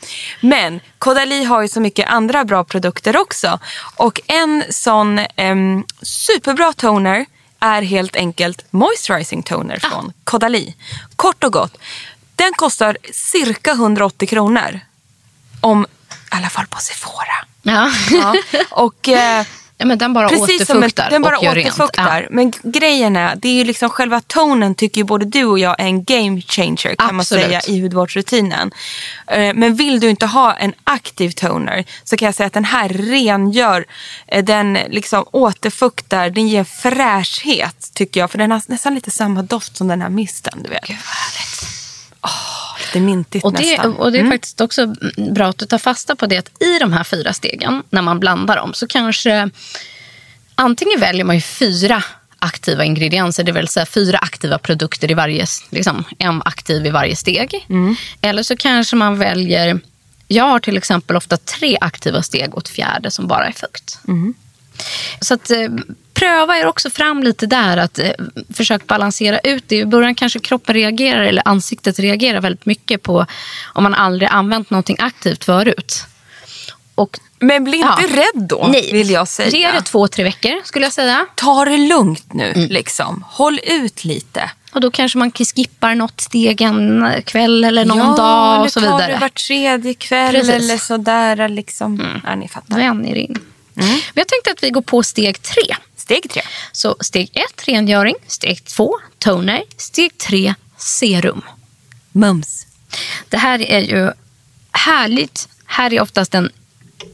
[0.41, 3.59] Men Caudalie har ju så mycket andra bra produkter också.
[3.97, 7.04] Och en sån em, superbra toner
[7.61, 10.75] är helt enkelt moisturizing toner från Caudalie.
[11.17, 11.79] Kort och gott.
[12.37, 14.81] Den kostar cirka 180 kronor.
[15.61, 17.45] Om, I alla fall på Sephora.
[17.63, 17.91] Ja.
[18.11, 18.35] Ja.
[18.71, 19.47] Och, eh,
[19.79, 21.67] ja, men den bara Precis som återfuktar den bara och gör rent.
[21.75, 22.29] återfuktar.
[22.31, 25.81] Men grejen är, det är ju liksom själva tonen tycker ju både du och jag
[25.81, 27.45] är en game changer kan man Absolut.
[27.45, 28.71] säga i hudvårdsrutinen.
[29.27, 32.65] Eh, Men vill du inte ha en aktiv toner så kan jag säga att den
[32.65, 33.85] här rengör,
[34.27, 38.31] eh, den liksom återfuktar, den ger fräschhet tycker jag.
[38.31, 40.61] För den har nästan lite samma doft som den här misten.
[40.65, 40.87] Du vet.
[40.87, 41.65] Gud vad härligt.
[42.23, 42.64] Åh,
[42.95, 43.97] lite mintigt Och det, nästan.
[43.97, 46.93] och det är faktiskt också bra att du tar fasta på det att i de
[46.93, 49.51] här fyra stegen, när man blandar dem, så kanske
[50.55, 52.05] antingen väljer man ju fyra
[52.39, 57.17] aktiva ingredienser, det vill säga fyra aktiva produkter i varje, liksom, en aktiv i varje
[57.17, 57.67] steg.
[58.21, 59.81] Eller så kanske man väljer,
[60.29, 63.99] jag har till exempel ofta tre aktiva steg och ett fjärde som bara är fukt.
[65.21, 65.69] Så att, eh,
[66.15, 67.77] pröva er också fram lite där.
[67.77, 68.11] att eh,
[68.55, 69.77] Försök balansera ut det.
[69.77, 73.27] I början kanske kroppen reagerar eller ansiktet reagerar väldigt mycket på
[73.75, 76.05] om man aldrig använt någonting aktivt förut.
[76.95, 78.17] Och, Men bli inte Ja.
[78.17, 79.49] rädd då, nej, vill jag säga.
[79.51, 81.27] Ge det två, tre veckor skulle jag säga.
[81.35, 82.69] Ta det lugnt nu, Mm.
[82.71, 83.25] liksom.
[83.29, 84.51] Håll ut lite.
[84.73, 88.81] Och då kanske man skippar något steg en kväll eller någon ja, dag och så
[88.81, 89.13] tar vidare.
[89.13, 90.49] det var tredje kväll Precis.
[90.51, 90.61] Mm.
[90.65, 91.49] eller sådär.
[91.49, 92.21] Liksom.
[92.25, 92.77] Ja, ni fattar.
[92.77, 93.39] Vän er in.
[93.77, 93.89] Mm.
[93.91, 95.77] Men jag tänkte att vi går på steg tre.
[96.05, 96.43] Steg tre.
[96.73, 98.15] Så steg ett, rengöring.
[98.27, 99.63] Steg två, toner.
[99.77, 101.43] Steg tre, serum.
[102.13, 102.67] Mums.
[103.29, 104.13] Det här är ju
[104.73, 105.49] härligt.
[105.65, 106.51] Här är oftast en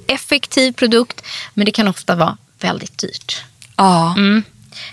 [0.07, 1.23] effektiv produkt,
[1.55, 3.45] men det kan ofta vara väldigt dyrt.
[3.77, 4.15] Ja.
[4.17, 4.43] Mm,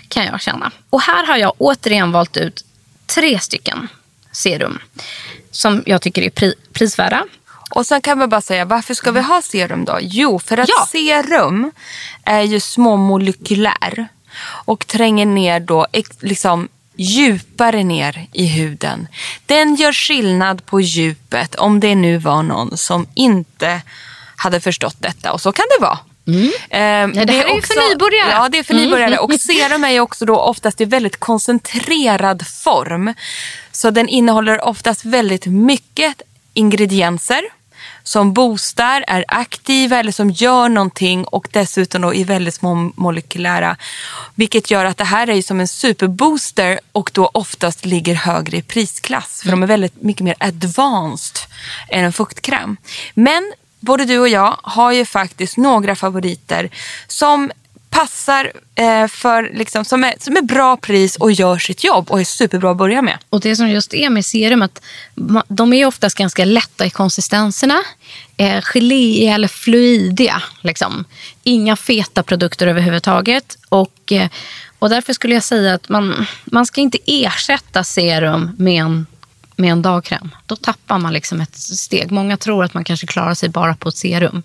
[0.08, 0.70] kan jag känna.
[0.90, 2.64] Och här har jag återigen valt ut
[3.06, 3.88] tre stycken
[4.32, 4.78] serum
[5.50, 7.24] som jag tycker är pri- prisvärda.
[7.70, 9.98] Och sen kan man bara säga, varför ska vi ha serum då?
[10.00, 10.86] Jo, för att Ja.
[10.92, 11.72] serum
[12.24, 14.08] är ju småmolekylär
[14.64, 15.86] och tränger ner då
[16.20, 19.08] liksom djupare ner i huden.
[19.46, 23.82] Den gör skillnad på djupet om det nu var någon som inte
[24.36, 25.32] hade förstått detta.
[25.32, 25.98] Och så kan det vara.
[26.26, 26.52] Mm.
[27.14, 28.30] ja, det här är, är också, för nybörjare.
[28.30, 29.16] Ja, det är för nybörjare.
[29.16, 29.24] Mm.
[29.24, 33.14] Och serum är också då oftast i väldigt koncentrerad form.
[33.72, 36.22] Så den innehåller oftast väldigt mycket
[36.54, 37.42] ingredienser
[38.08, 43.76] som boostar, är aktiva eller som gör någonting och dessutom då i väldigt små molekylära.
[44.34, 48.62] Vilket gör att det här är som en superbooster och då oftast ligger högre i
[48.62, 49.40] prisklass.
[49.40, 49.60] För mm.
[49.60, 51.36] de är väldigt mycket mer advanced
[51.88, 52.76] än en fuktkräm.
[53.14, 56.70] Men både du och jag har ju faktiskt några favoriter
[57.06, 57.50] som
[57.90, 62.20] passar eh, för, liksom, som, är, som är bra pris och gör sitt jobb och
[62.20, 63.18] är superbra att börja med.
[63.30, 64.82] Och det som just är med serum att
[65.48, 67.82] de är oftast ganska lätta i konsistenserna.
[68.36, 70.42] Eh, gelé eller fluidiga.
[70.60, 71.04] Liksom.
[71.42, 73.58] Inga feta produkter överhuvudtaget.
[73.68, 74.28] Och, eh,
[74.78, 79.06] och därför skulle jag säga att man, man ska inte ersätta serum med en
[79.58, 80.34] med en dagkräm.
[80.46, 82.10] Då tappar man liksom ett steg.
[82.10, 84.42] Många tror att man kanske klarar sig bara på ett serum.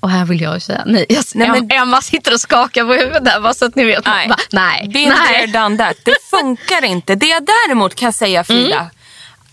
[0.00, 1.06] Och här vill jag säga nej.
[1.08, 4.06] Jag, nej men, Emma sitter och skakar på huvudet där bara så att ni vet.
[4.06, 4.88] Nej, bara, nej.
[4.88, 5.46] Been nej.
[5.46, 5.96] done that.
[6.04, 7.14] Det funkar inte.
[7.14, 8.76] Det jag däremot kan säga Frida.
[8.76, 8.86] Mm.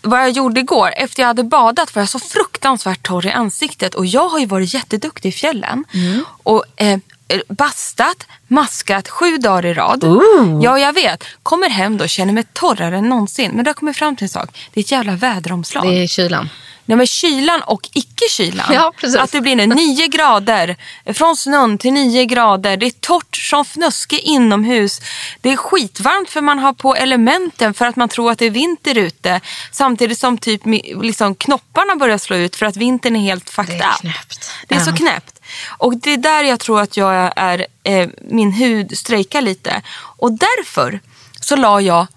[0.02, 3.96] Vad jag gjorde igår, efter jag hade badat var jag så fruktansvärt torr i ansiktet.
[3.96, 5.86] Och jag har ju varit jätteduktig i fjällen.
[5.94, 6.26] Mm.
[6.44, 7.00] Och eh,
[7.48, 10.04] bastat, maskat sju dagar i rad.
[10.04, 10.64] Ooh.
[10.64, 11.24] Ja, jag vet.
[11.44, 13.52] Kommer hem då och känner mig torrare än någonsin.
[13.52, 14.70] Men då har jag fram till en sak.
[14.74, 15.88] Det är ett jävla väderomslag.
[15.88, 16.50] Det är kylan.
[16.88, 18.66] Nej, men kylan och icke-kylan.
[18.72, 20.76] Ja, att det blir nu 9 grader,
[21.14, 22.78] från snön till 9 grader.
[22.78, 25.02] Det är torrt som fnöske inomhus.
[25.42, 28.50] Det är skitvarmt för man har på elementen för att man tror att det är
[28.50, 29.42] vinter ute.
[29.72, 30.62] Samtidigt som typ
[31.02, 33.82] liksom knopparna börjar slå ut för att vintern är helt fucked up.
[33.82, 34.52] Det är knäppt.
[34.68, 34.86] Det är ja.
[34.86, 35.42] så knäppt.
[35.68, 39.82] Och det är där jag tror att jag är, eh, min hud strejkar lite.
[40.18, 41.00] Och därför
[41.40, 42.08] så la jag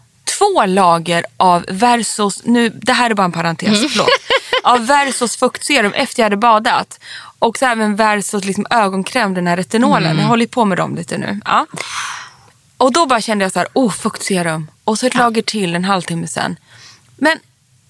[0.41, 3.89] två lager av Versus, nu, det här är bara en parentes, mm.
[3.89, 4.09] förlåt.
[4.63, 7.01] av Versus fuktserum efter jag hade badat.
[7.39, 10.11] Och så även Versus liksom ögonkräm, den här retinolen.
[10.11, 10.19] Mm.
[10.19, 11.41] Jag håller på med dem lite nu.
[11.45, 11.67] Ja.
[12.77, 14.71] Och då bara kände jag så här, oh fuktserum.
[14.85, 15.21] Och så ett ja.
[15.21, 16.57] lager till en halvtimme sen.
[17.17, 17.39] Men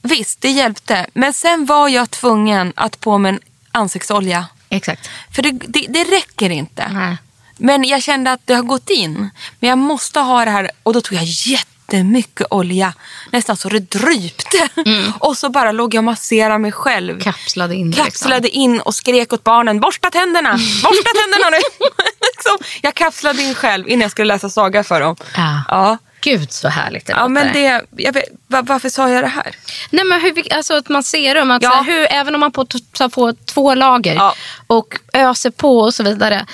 [0.03, 1.07] visst, det hjälpte.
[1.15, 3.41] Men sen var jag tvungen att på med en
[3.73, 4.47] ansiktsolja.
[4.69, 5.11] Exakt.
[5.35, 6.89] För det, det, det räcker inte.
[6.93, 7.17] Nej.
[7.57, 9.31] Men jag kände att det har gått in.
[9.61, 10.71] Men jag måste ha det här.
[10.83, 12.93] Och då tog jag jätte jättemycket olja.
[13.33, 14.69] Nästan så det drypte.
[14.87, 15.13] Mm.
[15.19, 17.21] Och så bara låg jag och masserade mig själv.
[17.21, 17.93] Kapslade in.
[17.93, 18.63] Kapslade liksom.
[18.63, 21.87] in och skrek åt barnen, borsta tänderna, borsta tänderna nu.
[22.37, 25.17] liksom, jag kapslade in själv innan jag skulle läsa saga för dem.
[25.37, 25.63] Ja.
[25.69, 25.99] ja.
[26.23, 29.55] Gud så härligt det ja, men det, jag vet, var, Varför sa jag det här?
[29.91, 31.51] Nej, men hur, alltså att man ser dem.
[31.51, 31.85] Att ja.
[31.87, 34.35] hur, även om man tar på två lager ja.
[34.67, 36.47] och öser på och så vidare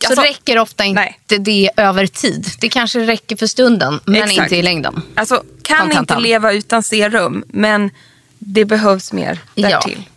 [0.00, 1.40] så alltså, räcker ofta inte nej.
[1.40, 2.46] det över tid.
[2.60, 4.38] Det kanske räcker för stunden, men Exakt.
[4.38, 5.02] inte i längden.
[5.14, 7.90] Alltså, kan inte leva utan serum, men
[8.38, 10.04] det behövs mer därtill.
[10.06, 10.12] Ja.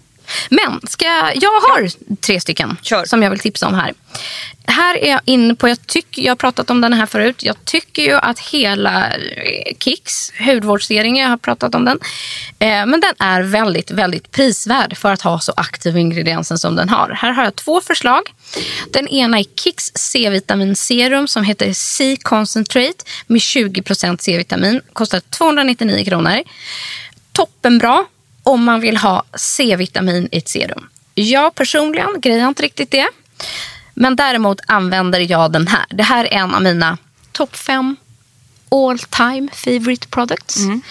[0.50, 3.06] Men ska jag, jag har tre stycken Kör.
[3.06, 3.94] som jag vill tipsa om här.
[4.64, 7.44] Här är jag inne på, jag, tycker, jag har pratat om den här förut.
[7.44, 12.00] Jag tycker ju att hela eh, Kicks hudvårdsserie, jag har pratat om den.
[12.60, 16.90] Eh, men den är väldigt, väldigt prisvärd för att ha så aktiv ingrediensen som den
[16.90, 17.10] har.
[17.10, 18.22] Här har jag två förslag.
[18.92, 24.82] Den ena är Kicks C-vitamin serum som heter C-concentrate med 20% C-vitamin.
[24.94, 26.44] Kostar 299 kronor.
[27.32, 28.06] Toppenbra
[28.50, 30.90] om man vill ha C-vitamin i ett serum.
[31.14, 33.08] Jag personligen grejar inte riktigt det.
[33.94, 35.86] Men däremot använder jag den här.
[35.90, 36.98] Det här är en av mina
[37.32, 37.96] topp fem
[38.72, 40.58] all time favorite products.
[40.58, 40.82] Mm.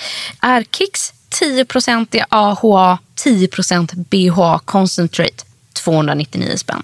[0.41, 5.45] Är Kicks 10% AHA, 10% BHA concentrate.
[5.73, 6.83] 299 spänn.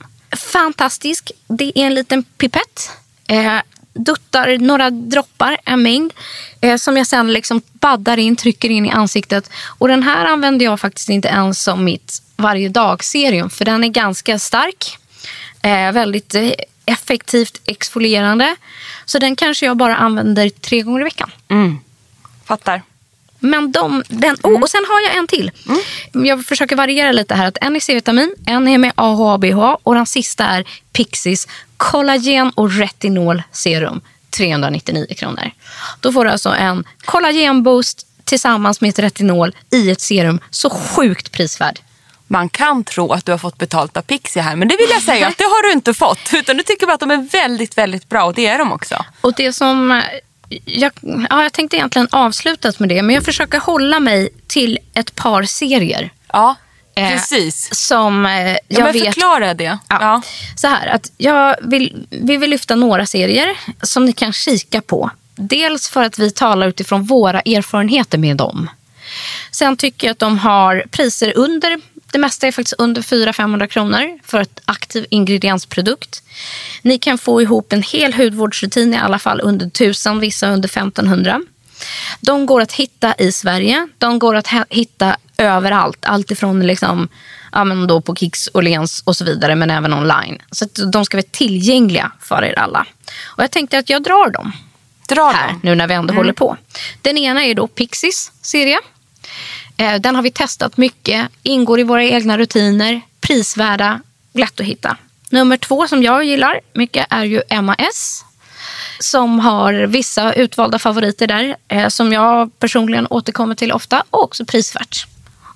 [0.52, 1.32] Fantastisk.
[1.46, 2.90] Det är en liten pipett.
[3.28, 3.58] Eh,
[3.94, 6.12] duttar några droppar, en mängd,
[6.60, 9.50] eh, som jag sen liksom baddar in, trycker in i ansiktet.
[9.78, 13.88] Och Den här använder jag faktiskt inte ens som mitt varje dag-serum, för den är
[13.88, 14.98] ganska stark.
[15.62, 16.50] Eh, väldigt eh,
[16.86, 18.56] effektivt exfolierande.
[19.04, 21.30] Så den kanske jag bara använder tre gånger i veckan.
[21.48, 21.78] Mm.
[22.44, 22.82] Fattar.
[23.44, 25.50] Men de, den, oh, och sen har jag en till.
[25.66, 26.26] Mm.
[26.26, 27.46] Jag försöker variera lite här.
[27.46, 32.50] Att en är C-vitamin, en är med AHA BH och den sista är Pixies kollagen
[32.50, 34.00] och retinol serum.
[34.30, 35.50] 399 kronor.
[36.00, 40.40] Då får du alltså en kollagenboost tillsammans med ett retinol i ett serum.
[40.50, 41.80] Så sjukt prisvärd.
[42.26, 45.02] Man kan tro att du har fått betalt av Pixie här, men det vill jag
[45.02, 46.30] säga att det har du inte fått.
[46.32, 49.04] Utan du tycker bara att de är väldigt, väldigt bra och det är de också.
[49.20, 50.02] Och det som
[50.64, 50.92] jag,
[51.30, 55.42] ja, jag tänkte egentligen avsluta med det, men jag försöker hålla mig till ett par
[55.42, 56.10] serier.
[56.32, 56.54] Ja,
[56.96, 57.74] eh, precis.
[57.74, 59.04] Som eh, jag ja, men vet...
[59.04, 59.64] Förklara det.
[59.64, 59.78] Ja.
[59.88, 60.22] ja.
[60.56, 65.10] Så här, att jag vill, vi vill lyfta några serier som ni kan kika på.
[65.36, 68.70] dels för att vi talar utifrån våra erfarenheter med dem.
[69.50, 71.80] Sen tycker jag att de har priser under,
[72.14, 76.22] det mesta är faktiskt under 400-500 kronor för ett aktiv ingrediensprodukt.
[76.82, 81.40] Ni kan få ihop en hel hudvårdsrutin i alla fall under 1000, vissa under 1500.
[82.20, 83.88] De går att hitta i Sverige.
[83.98, 85.98] De går att hitta överallt.
[86.06, 87.08] Allt ifrån liksom,
[87.52, 90.42] ja, men då på Kicks, Åhléns och så vidare, men även online.
[90.50, 92.86] Så de ska vara tillgängliga för er alla.
[93.24, 94.52] Och jag tänkte att jag drar dem
[95.08, 95.60] Dra här dem.
[95.62, 96.16] nu när vi ändå Mm.
[96.16, 96.56] håller på.
[97.02, 98.78] Den ena är då Pixies serie.
[99.76, 104.00] Eh, Den har vi testat mycket, ingår i våra egna rutiner, prisvärda,
[104.32, 104.96] lätt att hitta.
[105.30, 108.24] Nummer två som jag gillar mycket är ju MAS
[108.98, 114.44] som har vissa utvalda favoriter där eh, som jag personligen återkommer till ofta och också
[114.44, 115.06] prisvärt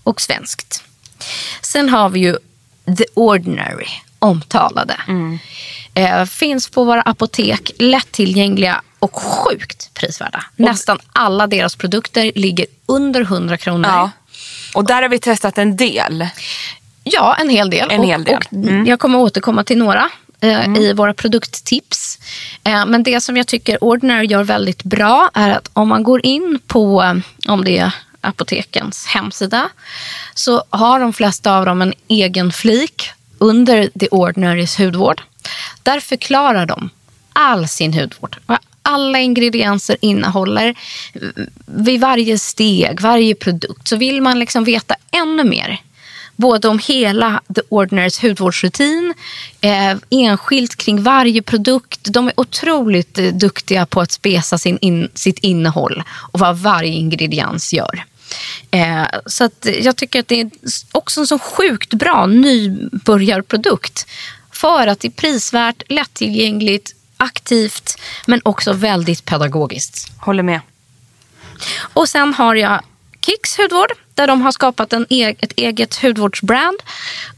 [0.02, 0.83] och svenskt.
[1.62, 2.37] Sen har vi ju
[2.98, 4.96] The Ordinary, omtalade.
[5.94, 10.44] Eh, finns på våra apotek, lättillgängliga och sjukt prisvärda.
[10.56, 13.90] Nästan alla deras produkter ligger under 100 kronor.
[13.90, 14.11] Ja.
[14.74, 16.28] Och där har vi testat en del.
[17.04, 17.90] Ja, en hel del.
[17.90, 18.42] En hel del.
[18.52, 18.82] Mm.
[18.82, 22.18] Och jag kommer återkomma till några eh, i våra produkttips.
[22.64, 26.26] Eh, men det som jag tycker Ordinary gör väldigt bra är att om man går
[26.26, 29.68] in på, eh, om det är apotekens hemsida,
[30.34, 35.22] så har de flesta av dem en egen flik under The Ordinarys hudvård.
[35.82, 36.90] Där förklarar de
[37.32, 38.37] all sin hudvård.
[38.88, 40.74] Alla ingredienser innehåller
[41.66, 43.88] vid varje steg, varje produkt.
[43.88, 45.81] Så vill man liksom veta ännu mer
[46.38, 49.14] både om hela The Ordinaries hudvårdsrutin,
[49.61, 52.01] eh, enskilt kring varje produkt.
[52.03, 56.92] De är otroligt eh, duktiga på att spesa sin in, sitt innehåll och vad varje
[56.92, 58.05] ingrediens gör.
[58.70, 60.51] Eh, så att jag tycker att det är
[60.92, 64.07] också en så sjukt bra nybörjarprodukt.
[64.53, 70.12] För att det är prisvärt, lättillgängligt, aktivt men också väldigt pedagogiskt.
[70.18, 70.61] Håller med.
[71.81, 72.83] Och sen har jag
[73.20, 76.78] Kicks hudvård där de har skapat en e ett eget hudvårdsbrand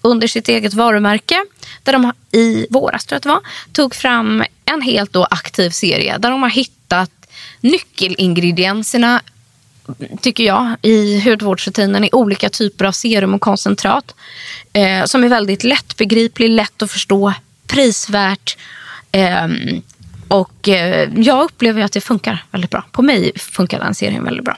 [0.03, 1.45] under sitt eget varumärke.
[1.83, 3.41] Där de i våras tror jag att det var,
[3.73, 7.11] tog fram en helt då aktiv serie där de har hittat
[7.61, 9.23] nyckelingredienserna
[10.21, 14.15] tycker jag, i hudvårdsrutinen i olika typer av serum och koncentrat.
[14.73, 17.33] Eh, som är väldigt lättbegriplig, lätt att förstå,
[17.67, 18.57] prisvärt.
[19.13, 19.83] Ehm,
[20.29, 22.85] och eh, jag upplever att det funkar väldigt bra.
[22.93, 24.57] På mig funkar den serien väldigt bra.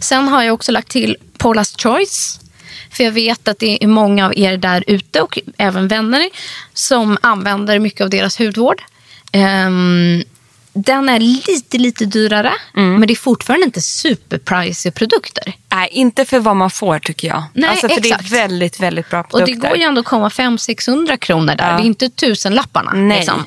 [0.00, 2.40] Sen har jag också lagt till Paula's Choice.
[2.92, 6.30] För jag vet att det är många av er där ute och även vänner
[6.72, 8.82] som använder mycket av deras hudvård.
[9.32, 10.24] Ehm,
[10.84, 15.54] den är lite, lite dyrare, men det är fortfarande inte superpricey produkter.
[15.68, 17.42] Nej, inte för vad man får tycker jag.
[17.52, 18.30] Nej, alltså, för exakt.
[18.30, 19.54] det är väldigt, väldigt bra Och produkter.
[19.54, 21.70] det går ju ändå att komma 500-600 kronor där.
[21.70, 21.76] Ja.
[21.76, 22.92] Det är inte tusenlapparna.
[22.92, 23.18] Nej.
[23.18, 23.44] Liksom.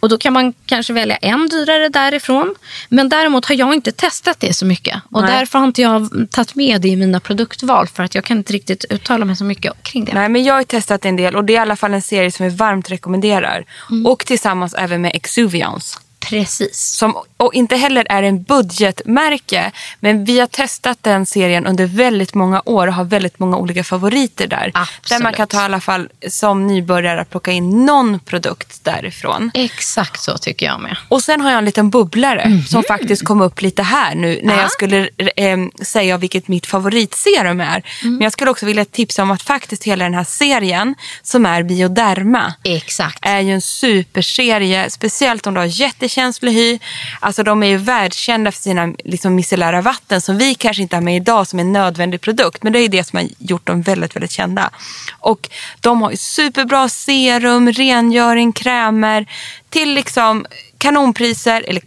[0.00, 2.54] Och då kan man kanske välja en dyrare därifrån.
[2.88, 5.02] Men däremot har jag inte testat det så mycket.
[5.10, 5.30] Och Nej.
[5.30, 7.88] därför har inte jag tagit med det i mina produktval.
[7.88, 10.12] För att jag kan inte riktigt uttala mig så mycket kring det.
[10.14, 12.30] Nej, men jag har testat en del och det är i alla fall en serie
[12.30, 13.64] som vi varmt rekommenderar.
[13.90, 14.06] Mm.
[14.06, 15.98] Och tillsammans även med Exuviance.
[16.28, 16.78] Precis.
[16.96, 19.72] Som, och inte heller är en budgetmärke.
[20.00, 23.84] Men vi har testat den serien under väldigt många år och har väldigt många olika
[23.84, 24.70] favoriter där.
[24.74, 25.08] Absolut.
[25.08, 29.50] Där man kan ta i alla fall som nybörjare plocka in någon produkt därifrån.
[29.54, 30.96] Exakt så tycker jag med.
[31.08, 34.54] Och sen har jag en liten bubblare som faktiskt kom upp lite här nu när
[34.54, 34.60] Ah.
[34.60, 37.82] jag skulle eh, säga vilket mitt favoritserum är.
[38.02, 41.62] Men jag skulle också vilja tipsa om att faktiskt hela den här serien som är
[41.62, 43.18] Bioderma Exakt.
[43.22, 46.13] är ju en superserie, speciellt om du har jättekänslig
[46.50, 46.78] hy.
[47.20, 51.00] Alltså de är ju världskända för sina liksom, micellära vatten som vi kanske inte har
[51.00, 52.62] med idag som en nödvändig produkt.
[52.62, 54.70] Men det är ju det som har gjort dem väldigt, väldigt kända.
[55.20, 55.50] Och
[55.80, 59.26] de har ju superbra serum, rengöring, krämer
[59.70, 60.46] till liksom
[60.84, 61.82] kanonpriser, eller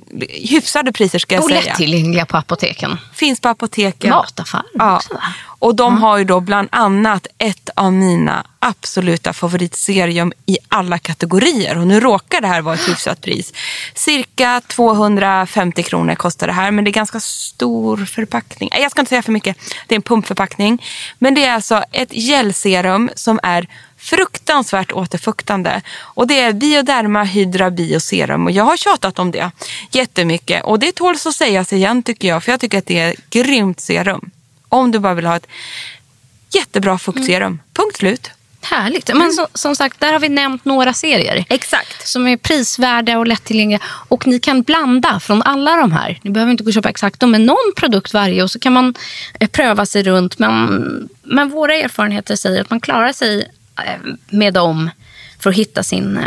[0.49, 1.61] hyfsade priser ska jag Och säga.
[1.61, 2.97] lättillgängliga på apoteken.
[3.13, 4.09] Finns på apoteken.
[4.09, 4.95] Mataffärer Ja.
[4.95, 5.21] också va?
[5.59, 11.77] Och de har ju då bland annat ett av mina absoluta favoritserium i alla kategorier.
[11.77, 13.53] Och nu råkar det här vara ett hyfsat pris.
[13.95, 18.69] Cirka 250 kronor kostar det här, men det är ganska stor förpackning.
[18.81, 19.57] Jag ska inte säga för mycket.
[19.87, 20.83] Det är en pumpförpackning.
[21.19, 23.67] Men det är alltså ett gelserum som är
[24.09, 25.81] fruktansvärt återfuktande.
[25.99, 29.51] Och det är Bioderma Hydra Bioserum och jag har tjatat om det
[29.91, 30.63] jättemycket.
[30.63, 33.29] Och det tåls att sägas igen tycker jag, för jag tycker att det är ett
[33.29, 34.31] grymt serum.
[34.69, 35.47] Om du bara vill ha ett
[36.51, 37.59] jättebra fuktserum.
[37.73, 38.31] Punkt slut.
[38.61, 39.15] Härligt.
[39.15, 41.45] Men så, som sagt, där har vi nämnt några serier.
[41.49, 42.07] Exakt.
[42.07, 43.81] Som är prisvärda och lättillgängliga.
[44.07, 46.19] Och ni kan blanda från alla de här.
[46.21, 48.43] Ni behöver inte gå och köpa exakt dem, men någon produkt varje.
[48.43, 48.95] Och så kan man
[49.39, 50.39] eh, pröva sig runt.
[50.39, 53.47] Men, men våra erfarenheter säger att man klarar sig
[54.29, 54.89] med dem
[55.39, 56.17] för att hitta sin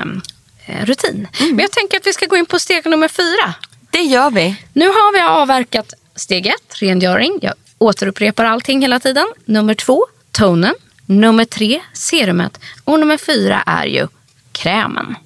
[0.67, 1.29] eh, rutin.
[1.39, 3.55] Men jag tänker att vi ska gå in på steg nummer fyra.
[3.91, 4.57] Det gör vi.
[4.73, 7.39] Nu har vi avverkat steg ett, rengöring.
[7.43, 9.27] Jag återupprepar allting hela tiden.
[9.45, 10.75] Nummer två, tonen.
[11.07, 12.61] Nummer tre, serumet.
[12.85, 14.09] Och nummer fyra är ju
[14.53, 15.17] krämen.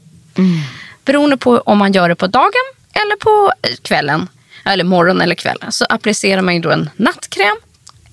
[1.04, 3.52] Beroende på om man gör det på dagen eller på
[3.82, 4.28] kvällen,
[4.64, 7.56] eller morgon eller kvällen, så applicerar man ju då en nattkräm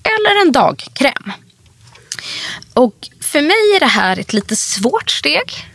[0.02, 1.32] eller en dagkräm.
[2.74, 5.68] Och för mig är det här ett lite svårt steg.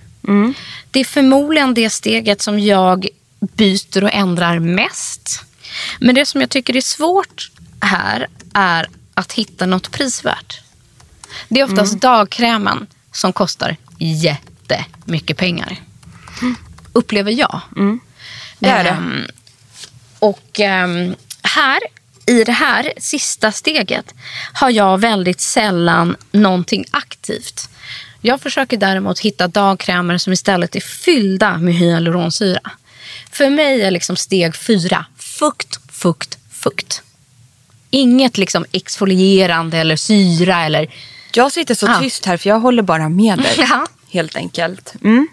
[0.91, 3.07] Det är förmodligen det steget som jag
[3.39, 5.43] byter och ändrar mest.
[5.99, 10.61] Men det som jag tycker är svårt här är att hitta något prisvärt.
[11.49, 15.81] Det är oftast dagkrämen som kostar jättemycket pengar.
[16.93, 17.61] Upplever jag.
[18.59, 18.89] Det är det.
[18.89, 19.25] Ehm,
[20.19, 21.79] och ehm, här,
[22.27, 24.13] i det här sista steget
[24.53, 27.69] har jag väldigt sällan någonting aktivt.
[28.21, 32.71] Jag försöker däremot hitta dagkrämer som istället är fyllda med hyaluronsyra.
[33.31, 37.01] För mig är liksom steg fyra fukt, fukt, fukt.
[37.89, 40.93] Inget liksom exfolierande eller syra eller...
[41.33, 41.99] Jag sitter så Ja.
[42.01, 43.55] tyst här för jag håller bara med dig.
[43.69, 43.87] Ja.
[44.09, 44.93] Helt enkelt.
[45.03, 45.27] Mm.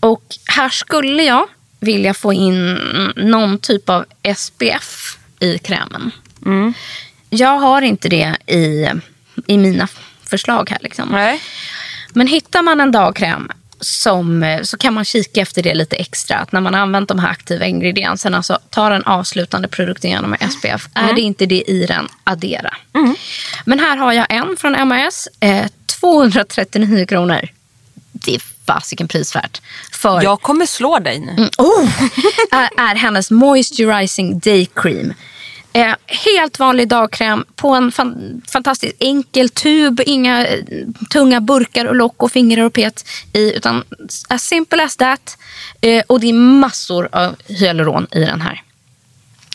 [0.00, 1.46] Och här skulle jag
[1.80, 2.74] vilja få in
[3.16, 4.04] någon typ av
[4.36, 6.10] SPF i krämen.
[7.30, 8.88] Jag har inte det i,
[9.46, 9.88] i mina
[10.24, 10.78] förslag här.
[10.80, 11.08] Liksom.
[11.08, 11.40] Nej.
[12.12, 16.36] Men hittar man en dagkräm som, så kan man kika efter det lite extra.
[16.38, 20.36] Att när man har använt de här aktiva ingredienserna så ta den avslutande produkten genom
[20.50, 20.88] SPF.
[20.94, 22.74] Är det inte det i den, addera.
[23.64, 25.28] Men här har jag en från MAS.
[25.40, 25.66] Eh,
[26.00, 27.48] 239 kronor.
[28.12, 29.60] Det är fasiken prisvärt.
[29.92, 31.48] För Jag kommer slå dig nu.
[31.58, 31.88] oh,
[32.52, 35.14] är, är hennes Moisturizing Day Cream.
[35.72, 40.00] Eh, helt vanlig dagkräm på en fan, fantastiskt enkel tub.
[40.06, 40.58] Inga eh,
[41.12, 43.52] tunga burkar och lock och fingrar och pet i.
[43.56, 43.84] Utan
[44.28, 45.38] as simple as that.
[45.80, 48.62] Eh, och det är massor av hyaluron i den här.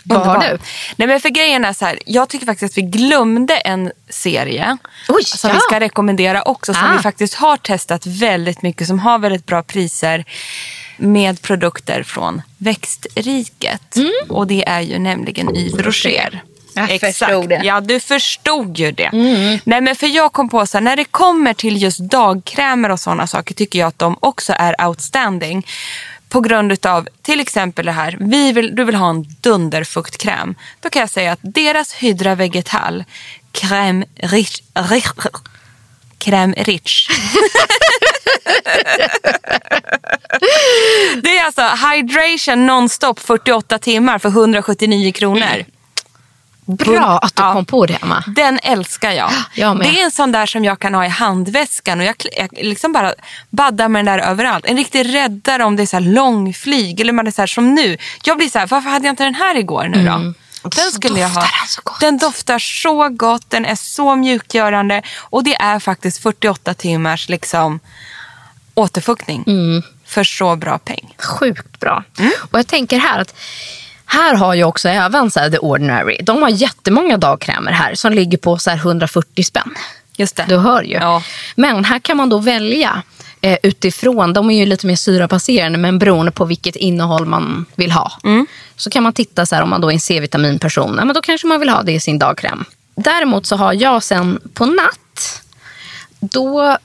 [0.03, 0.57] Vad har du?
[0.95, 4.78] Nej, men för grejen är så här, jag tycker faktiskt att vi glömde en serie
[5.09, 5.53] Oj, som ja.
[5.53, 6.74] vi ska rekommendera också.
[6.74, 6.93] Som Ah.
[6.97, 8.88] vi faktiskt har testat väldigt mycket.
[8.88, 10.26] Som har väldigt bra priser
[10.98, 13.95] med produkter från växtriket.
[14.30, 16.43] Och det är ju nämligen Yves Rocher.
[16.74, 17.32] Jag Exakt.
[17.64, 19.10] Ja, du förstod ju det.
[19.64, 23.00] Nej, men för jag kom på så här, när det kommer till just dagkrämer och
[23.00, 25.68] sådana saker tycker jag att de också är outstanding.
[26.30, 30.56] På grund av till exempel det här, vi vill, du vill ha en dunderfuktkräm.
[30.80, 33.04] Då kan jag säga att deras Hydra Vegetal
[33.52, 35.08] Crème Rich, rich,
[36.28, 37.09] Crème Rich.
[41.23, 45.65] det är alltså hydration nonstop 48 timmar för 179 kronor.
[46.65, 47.53] Bra att du Ja.
[47.53, 48.23] kom på det, Emma.
[48.36, 49.32] Den älskar jag.
[49.53, 49.80] Jag.
[49.80, 52.93] Det är en sån där som jag kan ha i handväskan och jag, jag liksom
[52.93, 53.13] bara
[53.49, 54.65] baddar med den där överallt.
[54.65, 57.97] En riktig räddare om det är så långflyg eller man är så här som nu.
[58.23, 60.11] Jag blir så här, varför hade jag inte den här igår nu då?
[60.11, 60.34] Mm.
[60.76, 61.41] Så skulle jag ha.
[61.41, 61.99] den så gott.
[61.99, 67.80] Den doftar så gott, den är så mjukgörande och det är faktiskt 48 timmars liksom
[68.74, 69.84] återfuktning Mm.
[70.05, 71.15] för så bra peng.
[71.20, 72.03] Sjukt bra.
[72.20, 72.32] Mm.
[72.51, 73.36] Och jag tänker här att
[74.05, 76.18] här har ju också även så här, The Ordinary.
[76.24, 79.76] De har jättemånga dagkrämer här som ligger på så här 140 spänn.
[80.18, 80.45] Just det.
[80.47, 80.93] Du hör ju.
[80.93, 81.24] Ja.
[81.55, 83.01] Men här kan man då välja
[83.42, 84.34] eh, utifrån.
[84.34, 88.12] De är ju lite mer syrabaserade men beroende på vilket innehåll man vill ha.
[88.24, 88.48] Mm.
[88.76, 90.96] Så kan man titta så här, om man då är en C-vitaminperson.
[91.00, 92.66] Ja, men då kanske man vill ha det i sin dagkräm.
[92.96, 95.42] Däremot så har jag sen på natt.
[96.20, 96.78] Då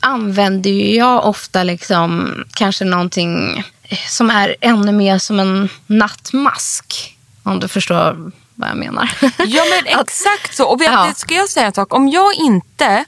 [0.00, 7.16] använder ju jag ofta liksom kanske någonting eh, som är ännu mer som en nattmask.
[7.42, 9.10] Om du förstår vad jag menar.
[9.46, 10.64] Ja men exakt så.
[10.64, 11.12] Och vet Ja.
[11.16, 11.94] ska jag säga en sak?
[11.94, 13.04] Om jag inte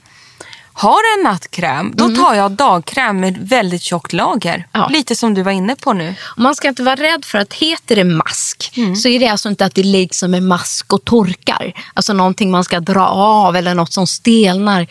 [0.81, 4.53] har en nattkräm, då tar jag dagkräm med väldigt tjockt lager.
[4.55, 4.65] Mm.
[4.71, 4.87] Ja.
[4.87, 6.15] Lite som du var inne på nu.
[6.37, 8.95] Man ska inte vara rädd för att heter det mask Mm.
[8.95, 11.73] så är det alltså inte att det läggs som en mask och torkar.
[11.93, 14.87] Alltså någonting man ska dra av eller något som stelnar.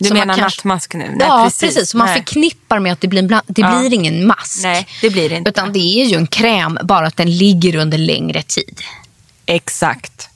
[0.00, 0.98] Du man menar kanske- nattmask nu?
[1.16, 1.60] Nej, ja, precis.
[1.74, 1.90] precis.
[1.90, 2.16] Så man Nej.
[2.16, 3.42] förknippar med att det blir, bland...
[3.46, 3.78] det Ja.
[3.80, 4.60] blir ingen mask.
[4.62, 5.50] Nej, det blir det inte.
[5.50, 8.80] Utan det är ju en kräm, bara att den ligger under längre tid.
[9.46, 10.28] Exakt.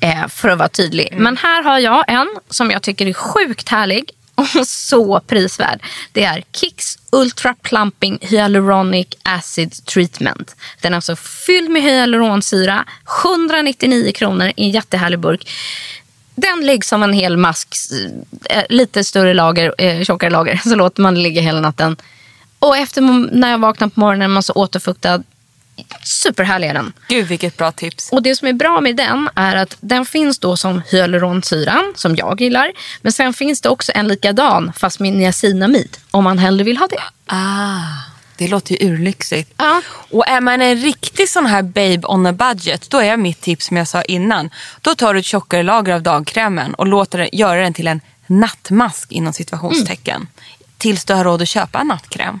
[0.00, 1.08] Eh, för att vara tydlig.
[1.12, 1.22] Mm.
[1.24, 5.82] Men här har jag en som jag tycker är sjukt härlig och så prisvärd.
[6.12, 10.56] Det är Kicks Ultra Plumping Hyaluronic Acid Treatment.
[10.80, 12.84] Den är alltså fylld med hyaluronsyra.
[13.24, 15.50] 199 kronor i en jättehärlig burk.
[16.34, 17.74] Den läggs som en hel mask,
[18.50, 20.56] eh, lite större lager, eh, tjockare lager.
[20.68, 21.96] Så låter man det ligga hela natten.
[22.58, 25.22] Och efter när jag vaknar på morgonen är man så återfuktad.
[26.04, 26.92] Superhärlig är den.
[27.08, 28.08] Gud vilket bra tips.
[28.12, 32.16] Och det som är bra med den är att den finns då som hyaluronsyran, som
[32.16, 32.72] jag gillar.
[33.02, 36.86] Men sen finns det också en likadan, fast med niacinamid, om man hellre vill ha
[36.86, 37.02] det.
[37.26, 38.08] Ah.
[38.36, 39.54] Det låter ju urlyxigt.
[39.56, 39.82] Ja.
[40.10, 43.66] Och är man en riktig sån här babe on a budget, då är mitt tips
[43.66, 44.50] som jag sa innan.
[44.80, 48.00] Då tar du ett tjockare lager av dagkrämen och låter den, göra den till en
[48.26, 50.16] nattmask inom situationstecken.
[50.16, 50.28] Mm.
[50.78, 52.40] Tills du har råd att köpa en nattkräm.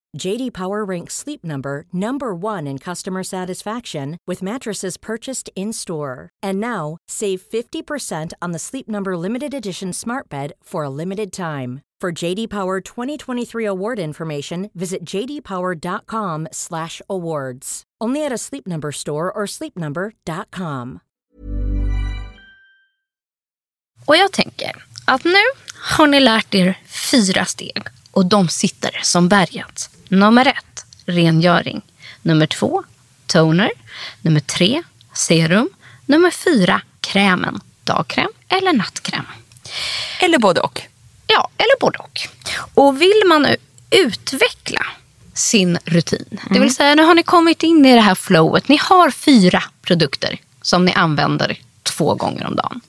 [0.17, 6.29] JD Power ranks Sleep Number number 1 in customer satisfaction with mattresses purchased in-store.
[6.43, 11.31] And now, save 50% on the Sleep Number limited edition Smart Bed for a limited
[11.31, 11.79] time.
[12.01, 17.83] For JD Power 2023 award information, visit jdpower.com/awards.
[18.03, 20.99] Only at a Sleep Number store or sleepnumber.com.
[24.05, 24.71] Och jag tänker
[25.05, 25.43] att nu
[25.97, 26.77] har ni lärt er
[27.11, 27.81] fyra steg
[28.11, 29.90] och de sitter som berget.
[30.11, 31.81] Nummer ett, rengöring.
[32.21, 32.83] Nummer två,
[33.27, 33.71] toner.
[34.21, 34.83] Nummer tre,
[35.13, 35.69] serum.
[36.05, 37.61] Nummer fyra, krämen.
[37.83, 39.25] Dagkräm eller nattkräm.
[40.19, 40.81] Eller både och.
[41.27, 42.19] Ja, eller både och.
[42.73, 43.47] Och vill man
[43.89, 44.85] utveckla
[45.33, 48.67] sin rutin, det vill säga nu har ni kommit in i det här flowet.
[48.67, 52.81] Ni har fyra produkter som ni använder två gånger om dagen.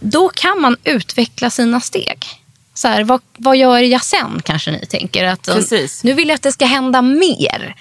[0.00, 2.43] Då kan man utveckla sina steg.
[2.74, 5.24] Så här, vad, vad gör jag sen kanske ni tänker?
[5.24, 6.04] Att, um, Precis.
[6.04, 7.76] Nu vill jag att det ska hända mer.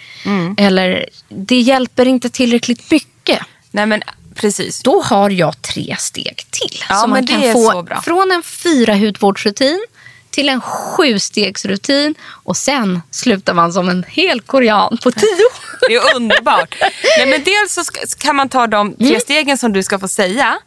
[0.57, 3.39] Eller det hjälper inte tillräckligt mycket.
[3.71, 4.03] Nej men
[4.35, 4.81] precis.
[4.81, 6.79] Då har jag tre steg till.
[6.89, 9.85] Ja, så man kan få från en fyra hudvårdsrutin
[10.33, 15.49] till en sjustegsrutin och sen slutar man som en hel korean på tio.
[15.87, 16.75] Det är underbart.
[17.17, 20.07] Nej, men dels så ska, kan man ta de tre stegen som du ska få
[20.07, 20.59] säga.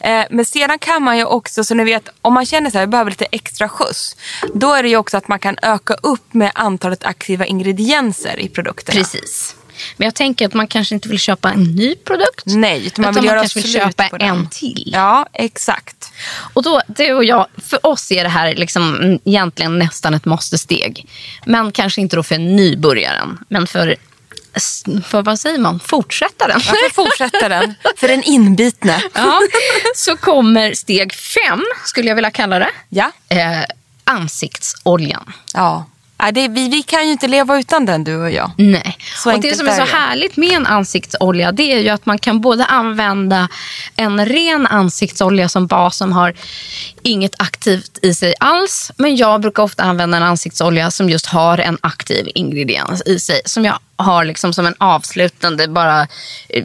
[0.00, 2.88] Eh, men sedan kan man ju också, så ni vet, om man känner här, jag
[2.88, 4.16] behöver lite extra skjuts.
[4.54, 8.48] Då är det ju också att man kan öka upp med antalet aktiva ingredienser i
[8.48, 8.98] produkterna.
[8.98, 9.56] Precis.
[9.96, 12.42] Men jag tänker att man kanske inte vill köpa en ny produkt.
[12.46, 14.90] Nej, utan man vill man göra kanske vill köpa en till.
[14.92, 16.12] Ja, exakt.
[16.52, 21.06] Och då, du och jag, för oss är det här liksom egentligen nästan ett måste-steg.
[21.46, 23.96] Men kanske inte då för nybörjaren, men för,
[25.04, 26.60] för vad säger man, fortsättaren.
[26.66, 27.74] Varför fortsätter den?
[27.96, 29.02] För den inbitne.
[29.14, 29.40] ja,
[29.96, 32.70] så kommer steg fem, skulle jag vilja kalla det.
[32.88, 33.12] Ja.
[33.28, 33.64] Eh,
[34.04, 35.32] ansiktsoljan.
[35.54, 35.86] ja.
[36.24, 38.50] Ja, det, vi, vi kan ju inte leva utan den, du och jag.
[38.58, 38.98] Nej.
[39.16, 42.18] Så och det som är så härligt med en ansiktsolja det är ju att man
[42.18, 43.48] kan både använda
[43.96, 46.34] en ren ansiktsolja som bas som har
[47.02, 48.92] inget aktivt i sig alls.
[48.96, 53.40] Men jag brukar ofta använda en ansiktsolja som just har en aktiv ingrediens i sig.
[53.44, 56.06] Som jag har liksom som en avslutande bara
[56.48, 56.64] eh,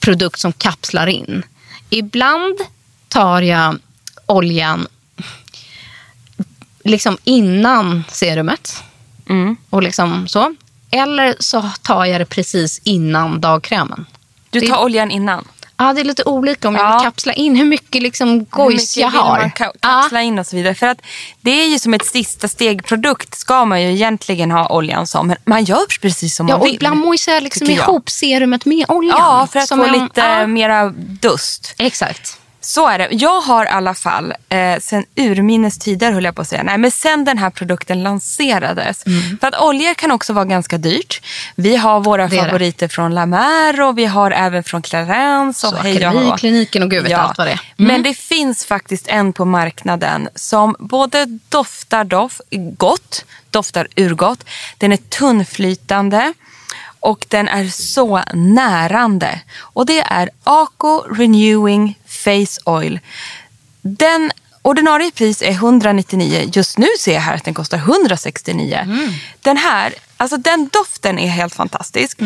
[0.00, 1.42] produkt som kapslar in.
[1.90, 2.56] Ibland
[3.08, 3.78] tar jag
[4.26, 4.86] oljan
[6.86, 8.82] liksom innan serumet.
[9.70, 10.54] Och liksom så.
[10.90, 14.06] Eller så tar jag det precis innan dagkrämen.
[14.50, 15.48] Du Det- tar oljan innan.
[15.78, 16.92] Ja, det är lite olika om jag Ja.
[16.98, 19.38] vill kapsla in hur mycket liksom Hur gojs mycket jag har.
[19.40, 20.74] man ka- kapsla in och så vidare.
[20.74, 20.98] För att
[21.40, 25.26] det är ju som ett sista steg-produkt ska man ju egentligen ha oljan som.
[25.26, 26.74] Men man gör precis som Ja, man vill.
[26.74, 27.74] ibland mojsar jag liksom jag.
[27.88, 29.16] ihop serumet med oljan.
[29.18, 30.88] Ja, för att Som få en- lite ja, mera
[31.20, 31.74] dust.
[31.78, 32.38] Exakt.
[32.66, 33.08] Så är det.
[33.10, 36.78] Jag har i alla fall, eh, sen urminnes tider höll jag på att säga, nej
[36.78, 39.06] men sen den här produkten lanserades.
[39.06, 39.38] Mm.
[39.40, 41.22] För att oljor kan också vara ganska dyrt.
[41.54, 45.76] Vi har våra Det favoriter från La Mer och vi har även från Clarence och
[45.76, 47.60] hej och kliniken och gud vet allt vad det är.
[47.78, 47.92] Mm.
[47.92, 52.40] Men det finns faktiskt en på marknaden som både doftar doft,
[52.76, 54.44] gott, doftar urgott.
[54.78, 56.32] Den är tunnflytande
[57.00, 59.40] och den är så närande.
[59.58, 63.00] Och det är Aco Renewing Face Oil.
[63.82, 66.50] Den ordinarie pris är 199.
[66.52, 68.78] Just nu ser jag här att den kostar 169.
[69.42, 72.18] Den här, alltså den doften är helt fantastisk.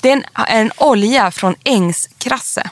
[0.00, 2.70] Den är en olja från ängskrasse.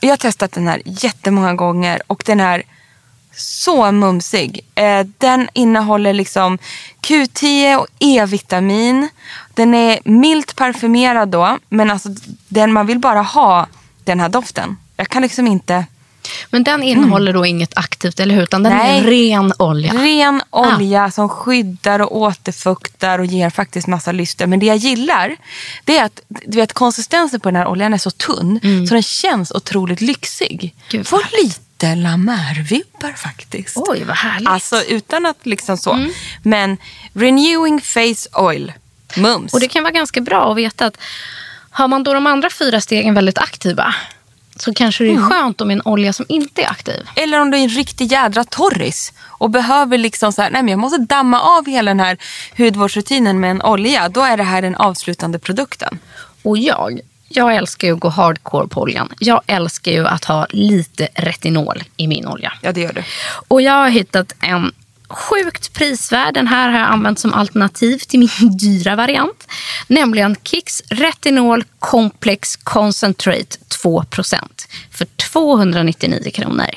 [0.00, 2.62] Jag har testat den här jättemånga gånger och den är
[3.36, 4.60] så mumsig.
[4.74, 6.58] Eh, den innehåller liksom
[7.00, 9.08] Q10 och E-vitamin.
[9.54, 12.08] Den är milt parfymerad då, men alltså
[12.48, 13.66] den, man vill bara ha
[14.04, 14.76] den här doften.
[14.96, 15.84] Jag kan liksom inte...
[16.50, 18.42] Men den innehåller då inget aktivt, eller hur?
[18.42, 18.98] Utan den Nej.
[18.98, 19.92] är ren olja.
[19.92, 24.46] Ren olja som skyddar och återfuktar och ger faktiskt massa lyster.
[24.46, 25.36] Men det jag gillar,
[25.84, 29.02] det är att du vet, konsistensen på den här oljan är så tunn så den
[29.02, 30.74] känns otroligt lyxig.
[30.90, 31.60] Gud, Får härligt.
[31.76, 33.76] lite La Mer-vibbar faktiskt.
[33.76, 34.48] Oj, vad härligt.
[34.48, 36.06] Alltså utan att liksom så.
[36.42, 36.76] Men
[37.12, 38.72] Renewing Face Oil,
[39.16, 39.54] mums.
[39.54, 40.96] Och det kan vara ganska bra att veta att
[41.70, 43.94] har man då de andra fyra stegen väldigt aktiva
[44.56, 45.30] så kanske det är Mm.
[45.30, 47.08] skönt om en olja som inte är aktiv.
[47.16, 50.70] Eller om du är en riktig jädra torris och behöver liksom så här, nej men
[50.70, 52.18] jag måste damma av hela den här
[52.56, 54.08] hudvårdsrutinen med en olja.
[54.08, 55.98] Då är det här den avslutande produkten.
[56.42, 59.08] Och jag, jag älskar ju att gå hardcore på oljan.
[59.18, 62.52] Jag älskar ju att ha lite retinol i min olja.
[62.62, 63.02] Ja, det gör du.
[63.48, 64.72] Och jag har hittat en
[65.08, 66.34] sjukt prisvärd.
[66.34, 69.48] Den här har jag använt som alternativ till min dyra variant.
[69.86, 74.38] Nämligen Kicks Retinol Complex Concentrate 2%
[74.90, 76.70] för 299 kronor.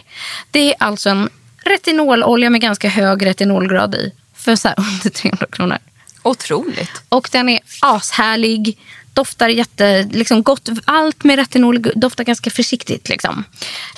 [0.51, 1.29] Det är alltså en
[1.63, 5.77] retinololja med ganska hög retinolgrad i för så under 300 kronor.
[6.23, 7.01] Otroligt.
[7.09, 8.77] Och den är ashärlig.
[9.19, 10.69] Doftar jätte, liksom gott.
[10.85, 13.09] Allt med retinol doftar ganska försiktigt.
[13.09, 13.43] Liksom.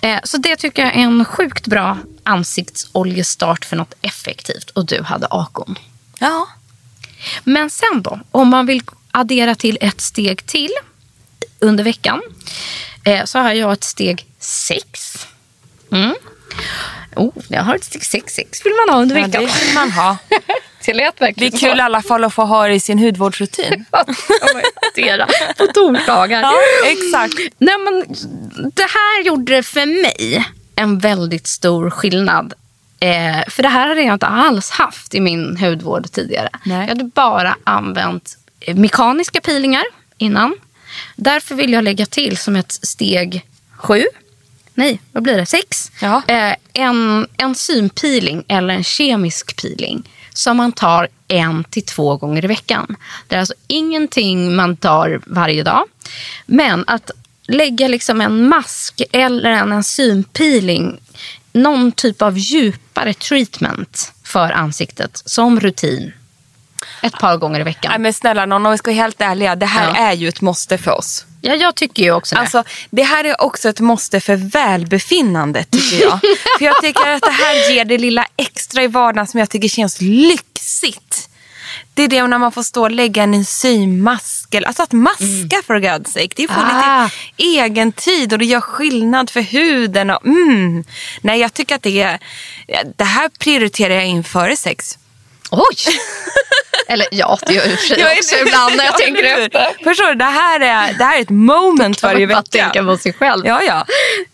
[0.02, 4.70] Eh, så det tycker jag är en sjukt bra ansiktsoljestart för något effektivt.
[4.70, 5.76] Och du hade Akon.
[6.20, 6.48] Ja.
[7.44, 10.72] Men sen då, om man vill addera till ett steg till
[11.60, 12.22] under veckan.
[13.04, 15.18] Eh, så har jag ett steg sex.
[15.92, 16.16] Mm.
[17.16, 19.44] Oh, jag har ett steg sex, sex vill man ha under ja, veckan.
[19.44, 20.18] det vill man ha.
[20.86, 23.00] Det lät Det verkligen är kul i alla fall att få ha det i sin
[23.00, 23.86] hudvårdsrutin.
[25.58, 26.42] på torsdagar.
[26.42, 26.54] Ja,
[26.86, 27.34] exakt.
[27.58, 28.06] Nej, men
[28.74, 32.54] det här gjorde för mig en väldigt stor skillnad.
[33.00, 36.50] Eh, för det här hade jag inte alls haft i min hudvård tidigare.
[36.66, 36.80] Nej.
[36.80, 38.38] Jag hade bara använt
[38.76, 39.84] mekaniska peelingar
[40.18, 40.56] innan.
[41.16, 43.46] Därför vill jag lägga till som ett steg
[43.78, 44.04] sju.
[44.74, 45.46] Nej, vad blir det?
[45.46, 45.92] Sex.
[46.02, 46.22] Ja.
[46.28, 52.48] Eh, en enzympeeling eller en kemisk peeling som man tar en till två gånger i
[52.48, 52.96] veckan.
[53.28, 55.84] Det är alltså ingenting man tar varje dag.
[56.46, 57.12] Men att
[57.48, 61.00] lägga liksom en mask eller en enzympeeling,
[61.54, 66.14] någon typ av djupare treatment för ansiktet som rutin
[67.02, 67.90] ett par gånger i veckan.
[67.90, 69.56] Nej, men snälla någon, om vi ska vara helt ärliga.
[69.56, 69.96] Det här Ja.
[69.96, 71.26] är ju ett måste för oss.
[71.42, 72.42] Ja, jag tycker ju också det.
[72.42, 76.20] Alltså, det här är också ett måste för välbefinnandet tycker jag.
[76.58, 79.68] för jag tycker att det här ger det lilla extra i vardagen som jag tycker
[79.68, 81.28] känns lyxigt.
[81.94, 84.56] Det är det när man får stå och lägga en enzymmask.
[84.56, 86.30] Alltså att maska för God's sake.
[86.36, 87.04] Det får Ah.
[87.04, 87.12] lite
[87.62, 90.10] egen tid och det gör skillnad för huden.
[90.10, 90.84] Och, mm.
[91.22, 92.20] Nej, jag tycker att det är...
[92.98, 94.98] Det här prioriterar jag in före sex.
[95.52, 95.76] Oj!
[96.88, 99.24] Eller ja, det gör jag i och för sig också ibland när jag Ja, tänker
[99.24, 99.84] efter.
[99.84, 100.14] Förstår du?
[100.16, 102.42] Det här är, det här är ett moment varje vecka.
[102.42, 103.48] tänka på sig själv.
[103.48, 103.86] Ja, ja.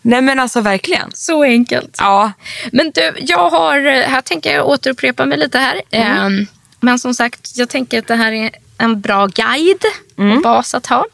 [0.02, 1.10] Nej men alltså verkligen.
[1.14, 1.96] Så enkelt.
[1.98, 2.32] Ja.
[2.72, 5.82] Men du, jag har, här tänker jag återupprepa mig lite här.
[5.90, 6.46] Ehm,
[6.80, 9.84] Men som sagt, jag tänker att det här är en bra guide
[10.16, 11.04] och bas att ha.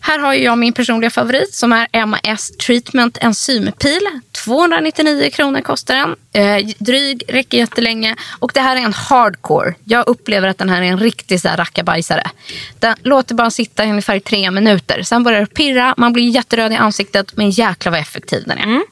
[0.00, 4.00] Här har jag min personliga favorit som är MAS Treatment Enzympil.
[4.32, 6.16] 299 kronor kostar den.
[6.32, 8.16] Eh, dryg, räcker jättelänge.
[8.38, 9.74] Och det här är en hardcore.
[9.84, 12.30] Jag upplever att den här är en riktig så här rackabajsare.
[12.78, 15.02] Den låter bara sitta i ungefär tre minuter.
[15.02, 17.36] Sen börjar det pirra, man blir jätteröd i ansiktet.
[17.36, 18.62] Men jäklar vad effektiv den är.
[18.62, 18.84] Mm.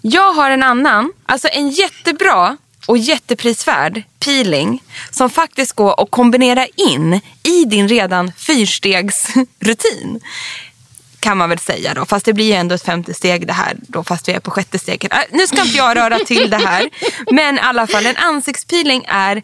[0.00, 6.66] Jag har en annan, alltså en jättebra och jätteprisvärd peeling som faktiskt går att kombinera
[6.66, 10.20] in i din redan fyrstegsrutin.
[11.20, 12.04] kan man väl säga då.
[12.06, 14.50] Fast det blir ju ändå ett femte steg det här då fast vi är på
[14.50, 15.12] sjätte steget.
[15.12, 16.90] Äh, nu ska inte jag röra till det här.
[17.30, 19.42] Men i alla fall en ansiktspeeling är,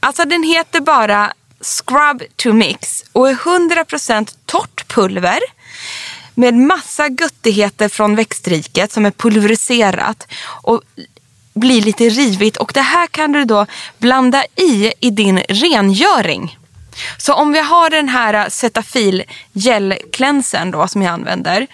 [0.00, 5.40] alltså den heter bara Scrub to Mix och är 100% torrt pulver
[6.34, 10.82] med massa göttigheter från växtriket som är pulveriserat och
[11.54, 12.56] blir lite rivigt.
[12.56, 13.66] Och det här kan du då
[13.98, 16.58] blanda i i din rengöring.
[17.18, 21.66] Så om vi har den här Cetaphil gelklänsen då som jag använder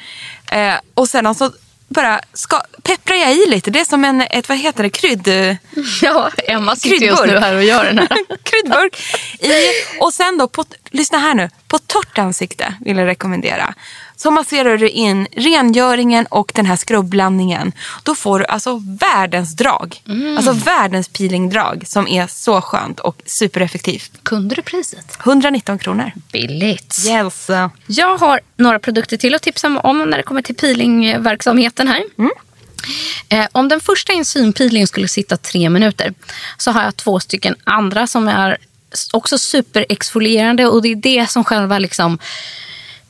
[0.51, 1.53] eh, och sedan så
[1.89, 3.71] bara ska, pepprar jag i lite.
[3.71, 5.29] Det är som en, ett, vad heter det, krydd...
[6.03, 8.09] Ja, Emma sitter just nu här och gör den här.
[8.43, 8.97] kryddburk.
[9.41, 9.53] I,
[10.01, 13.75] och sen då, på, lyssna här nu, på torrt ansikte vill jag rekommendera.
[14.17, 17.73] Så masserar du in rengöringen och den här skrubblandningen.
[18.03, 20.03] Då får du alltså världens drag.
[20.09, 20.37] Mm.
[20.37, 24.13] Alltså världens peelingdrag som är så skönt och supereffektivt.
[24.23, 25.19] Kunde du priset?
[25.21, 26.13] 119 kronor.
[26.33, 26.97] Billigt.
[27.07, 27.51] Yes.
[27.87, 32.03] Jag har några produkter till att tipsa om när det kommer till peelingverksamheten här.
[33.29, 36.15] Eh, om den första enzympeelingen skulle sitta tre minuter
[36.59, 38.59] så har jag två stycken andra som är
[39.13, 42.19] också superexfolierande och det är det som själva liksom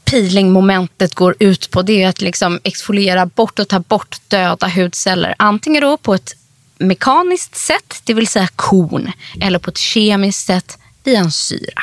[0.04, 1.82] peelingmomentet går ut på.
[1.82, 5.34] Det är att liksom exfoliera bort och ta bort döda hudceller.
[5.38, 6.36] Antingen då på ett
[6.78, 11.82] mekaniskt sätt, det vill säga korn, eller på ett kemiskt sätt via en syra.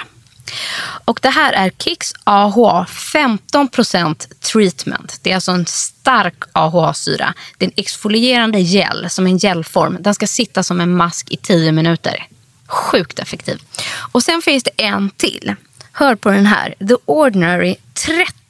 [1.05, 5.19] Och det här är Kicks AHA 15% treatment.
[5.21, 7.33] Det är alltså en stark AHA-syra.
[7.57, 9.97] Det är en exfolierande gel, som en gelform.
[9.99, 12.27] Den ska sitta som en mask i 10 minuter.
[12.71, 13.61] Sjukt effektiv.
[14.11, 15.55] Och sen finns det en till.
[15.91, 16.75] Hör på den här.
[16.87, 17.75] The Ordinary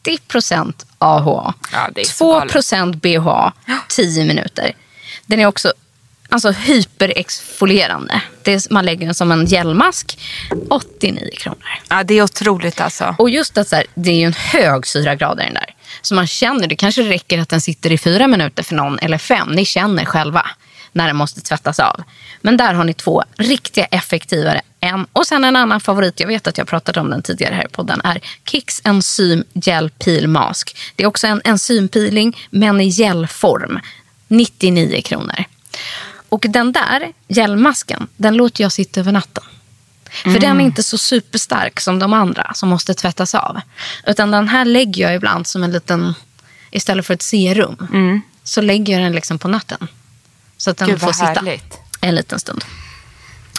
[0.06, 1.54] 30% AHA.
[1.72, 3.54] Ja, det är så 2% BHA
[3.88, 4.76] 10 minuter.
[5.26, 5.74] Den är också
[6.30, 8.22] alltså, hyperexfolierande.
[8.44, 10.20] Är, man lägger den som en gelmask.
[10.70, 11.80] 89 kronor.
[11.90, 13.16] Ja, det är otroligt alltså.
[13.20, 15.76] Och just att så här, det är en hög syragrad i den där.
[16.02, 19.18] Så man känner, det kanske räcker att den sitter i fyra minuter för någon eller
[19.18, 19.52] fem.
[19.52, 20.46] Ni känner själva
[20.92, 22.04] när den måste tvättas av.
[22.42, 25.06] Men där har ni två riktiga effektivare än.
[25.14, 27.72] Och sen en annan favorit, jag vet att jag pratade om den tidigare här i
[27.72, 30.78] podden, är Kicks Enzym Gel Peel Mask.
[30.96, 33.80] Det är också en enzympeeling men i gelform.
[34.28, 35.44] 99 kronor.
[36.30, 39.44] Och den där gelmasken, den låter jag sitta över natten.
[40.24, 43.62] För den är inte så superstark som de andra som måste tvättas av.
[44.08, 46.14] Utan den här lägger jag ibland som en liten,
[46.72, 47.78] istället för ett serum,
[48.44, 49.88] så lägger jag den liksom på natten.
[50.62, 51.78] Så att den Gud, får sitta härligt.
[52.02, 52.64] en liten stund.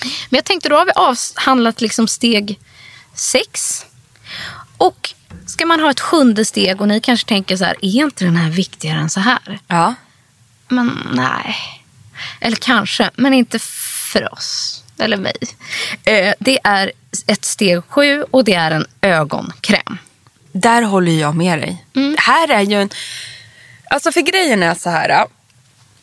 [0.02, 2.58] Men jag tänkte då har vi avhandlat liksom steg
[3.14, 3.84] sex.
[4.76, 5.14] Och
[5.46, 8.36] ska man ha ett sjunde steg och ni kanske tänker så här, är inte den
[8.36, 9.60] här viktigare än så här?
[9.66, 9.94] Ja.
[10.68, 11.56] Men nej.
[12.40, 13.58] Eller kanske, men inte
[14.12, 14.78] för oss.
[14.98, 15.36] Eller mig.
[16.04, 16.92] Eh, Det är
[17.26, 19.98] ett steg sju och det är en ögonkräm.
[20.52, 21.84] Där håller jag med dig.
[21.96, 22.12] Mm.
[22.14, 22.90] Det här är ju en...
[23.90, 25.26] Alltså för grejen är så här.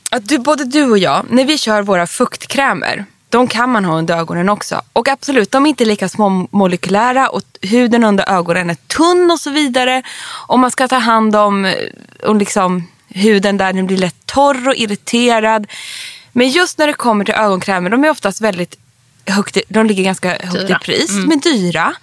[0.10, 3.06] Att du, både du och jag, när vi kör våra fuktkrämer.
[3.30, 4.82] De kan man ha under ögonen också.
[4.94, 9.40] Och absolut, de är inte lika små molekylära och huden under ögonen är tunn och
[9.40, 10.04] så vidare.
[10.48, 11.74] Och man ska ta hand om eh,
[12.24, 15.68] och liksom, huden där den blir lätt torr och irriterad.
[16.32, 18.76] Men just när det kommer till ögonkrämer, de är oftast väldigt
[19.26, 20.80] högt, de ligger ganska högt Dyra.
[20.82, 21.94] i pris, men dyra.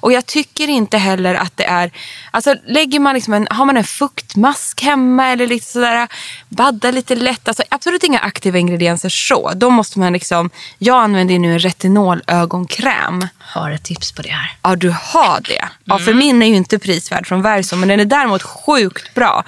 [0.00, 1.90] Och jag tycker inte heller att det är,
[2.30, 6.08] alltså lägger man liksom en, har man en fuktmask hemma eller lite sådär,
[6.48, 9.52] badda lite lätt, alltså absolut inga aktiva ingredienser så.
[9.54, 13.28] Då måste man liksom, jag använder nu en retinolögonkräm.
[13.38, 14.56] Har ett tips på det här.
[14.62, 15.68] Ja, du har det.
[15.84, 19.44] Ja, för min är ju inte prisvärd från Verso, men den är däremot sjukt bra.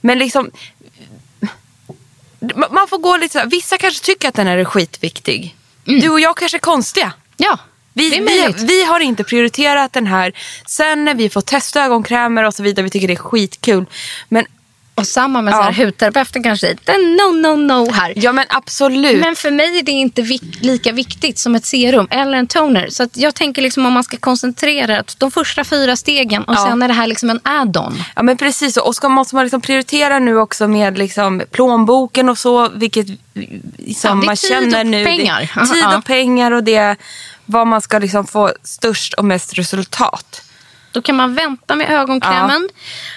[0.00, 0.50] Men liksom,
[2.40, 5.54] ma- man får gå lite så här, vissa kanske tycker att den här är skitviktig.
[5.88, 7.12] Du och jag kanske är konstiga.
[7.36, 7.58] Ja,
[7.92, 10.32] Vi, det är vi, vi har inte prioriterat den här.
[10.66, 13.86] Sen när vi får testa ögonkrämer och så vidare, vi tycker det är skitkul.
[14.28, 14.46] Men
[14.98, 15.56] Och samma med Ja.
[15.56, 18.12] så här hudterapeuten kanske säger, "Det är no, no, no här.
[18.16, 19.20] ja, men absolut.
[19.20, 22.88] Men för mig är det inte vik- lika viktigt som ett serum eller en toner.
[22.90, 26.54] Så att jag tänker liksom om man ska koncentrera att de första fyra stegen och
[26.54, 26.66] Ja.
[26.70, 28.02] sen är det här liksom en add-on.
[28.16, 28.82] Ja men precis så.
[28.82, 33.16] och ska, måste man liksom prioritera nu också med liksom plånboken och så vilket som
[33.34, 35.04] Ja, det är man tid känner och nu.
[35.04, 35.40] pengar.
[35.74, 36.96] Tid och pengar och det
[37.46, 40.42] vad man ska liksom få störst och mest resultat.
[40.92, 42.68] Då kan man vänta med ögonkrämen.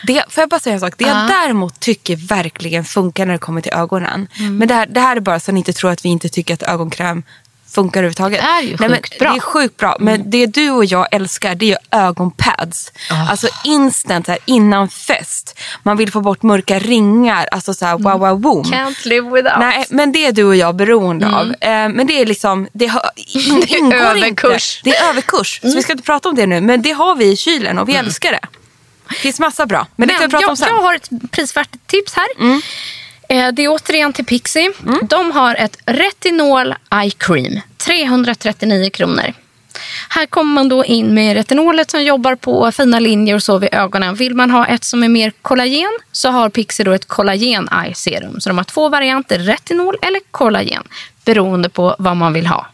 [0.08, 0.94] Det, får jag bara säga en sak?
[0.98, 1.28] Det jag Ja.
[1.28, 4.28] däremot tycker verkligen funkar när det kommer till ögonen.
[4.40, 4.58] Mm.
[4.58, 6.30] Men det här, det här är bara så att ni inte tror att vi inte
[6.30, 7.24] tycker att ögonkräm
[7.72, 8.42] funkar överhuvudtaget.
[8.42, 9.28] Det är ju Nej, men sjukt bra.
[9.28, 9.34] Mm.
[9.34, 9.98] Det är sjukt bra.
[10.00, 12.92] Men det du och jag älskar det är ögonpads.
[13.10, 13.30] Ah.
[13.30, 15.60] Alltså instant här, innan fest.
[15.84, 17.48] Man vill få bort mörka ringar.
[17.52, 18.66] Alltså så här, wow wow boom.
[18.66, 18.88] Mm.
[18.88, 19.60] Can't live without.
[19.60, 21.48] Nej, men det är du och jag beroende av.
[21.48, 24.78] Eh, men det är liksom, det, har, in, Det är överkurs.
[24.78, 24.90] Inte.
[24.90, 25.60] Det är överkurs.
[25.62, 26.62] Så vi ska inte prata om det nu.
[26.62, 28.48] Men det har vi i kylen och vi älskar det.
[29.10, 29.88] Det finns massa bra.
[29.96, 30.68] Men, det kan vi prata jag, om sen.
[30.68, 32.28] jag har ett prisvärt tips här.
[33.32, 34.72] Eh, Det är återigen till Pixie.
[35.10, 37.60] De har ett retinol eye cream.
[37.78, 39.34] 339 kronor.
[40.10, 43.70] Här kommer man då in med retinolet som jobbar på fina linjer och så vid
[43.74, 44.16] ögonen.
[44.16, 47.94] Vill man ha ett som är mer kollagen så har Pixie då ett kollagen eye
[47.96, 48.42] serum.
[48.42, 50.84] Så de har två varianter, retinol eller kollagen.
[51.26, 52.68] Beroende på vad man vill ha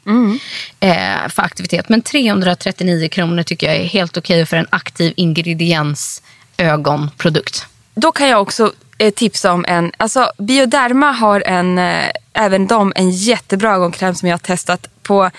[0.79, 1.89] eh, för aktivitet.
[1.89, 6.21] Men 339 kronor tycker jag är helt okej för en aktiv ingrediens
[6.57, 7.65] ögonprodukt.
[7.95, 12.93] Då kan jag också Eh, tipsa om en, alltså Bioderma har en, eh, även de
[12.95, 15.29] en jättebra ögonkräm som jag har testat på,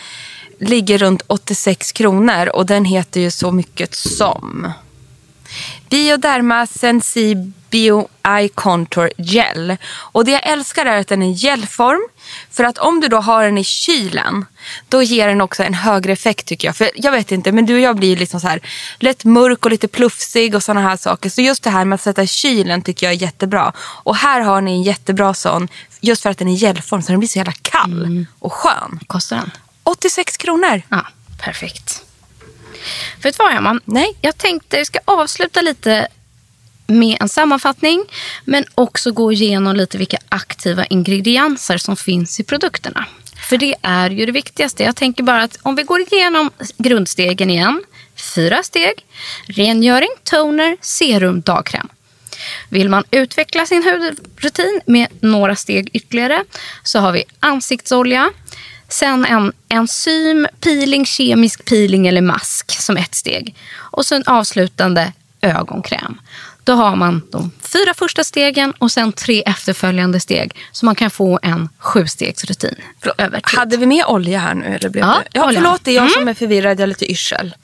[0.59, 4.73] ligger runt 86 kronor och den heter ju så mycket som
[5.91, 6.67] Bioderma
[7.71, 9.77] Sensibio Eye Contour Gel.
[10.13, 12.09] Och det jag älskar är att den är gelform.
[12.51, 14.45] För att om du då har den i kylen,
[14.89, 16.77] då ger den också en högre effekt tycker jag.
[16.77, 18.61] För jag vet inte, men du och jag blir liksom så här
[18.99, 21.31] lätt mörk och lite plufsig och sådana här saker.
[21.31, 23.73] Så just det här med att sätta i kylen tycker jag är jättebra.
[23.79, 25.69] Och här har ni en jättebra sån,
[26.01, 29.01] just för att den är gelform så den blir så jävla kall och skön.
[29.07, 29.51] Kostar den?
[29.85, 30.83] 86 kronor.
[30.89, 31.07] Ja,
[31.41, 32.05] perfekt.
[33.23, 33.81] Vet du vad, Emma?
[33.85, 34.17] Nej.
[34.21, 36.09] Jag tänkte jag ska avsluta lite
[36.89, 38.05] med en sammanfattning
[38.45, 43.07] men också gå igenom lite vilka aktiva ingredienser som finns i produkterna.
[43.49, 44.83] För det är ju det viktigaste.
[44.83, 47.83] Jag tänker bara att om vi går igenom grundstegen igen.
[48.35, 49.07] Fyra steg.
[49.47, 51.89] Rengöring, toner, serum, dagkräm.
[52.69, 56.45] Vill man utveckla sin hudrutin med några steg ytterligare
[56.83, 58.31] så har vi ansiktsolja.
[58.89, 63.55] Sen en enzym, peeling, kemisk peeling eller mask som ett steg.
[63.77, 66.21] Och sen avslutande ögonkräm.
[66.69, 70.53] Då har man de fyra första stegen och sen tre efterföljande steg.
[70.73, 72.75] Så man kan få en sjustegsrutin.
[73.43, 74.67] Hade vi med olja här nu?
[74.67, 75.29] Eller blev Ja, det?
[75.33, 75.61] ja olja.
[75.61, 76.13] förlåt, det är jag Mm.
[76.15, 76.79] som är förvirrad.
[76.79, 77.55] Jag har lite yrsel.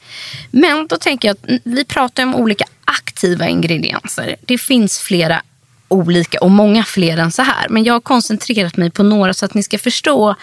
[0.51, 4.37] Men då tänker jag att vi pratar om olika aktiva ingredienser.
[4.41, 5.43] Det finns flera
[5.89, 7.69] olika och många fler än så här.
[7.69, 10.35] Men jag har koncentrerat mig på några så att ni ska förstå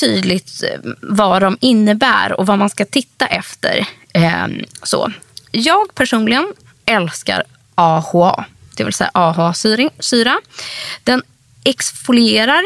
[0.00, 3.86] tydligt eh, vad de innebär och vad man ska titta efter.
[4.12, 4.46] Eh,
[4.82, 5.12] så.
[5.50, 6.52] Jag personligen
[6.84, 7.42] älskar
[7.76, 8.44] AHA,
[8.76, 10.38] det vill säga AHA-syra.
[11.04, 11.22] Den
[11.64, 12.62] exfolierar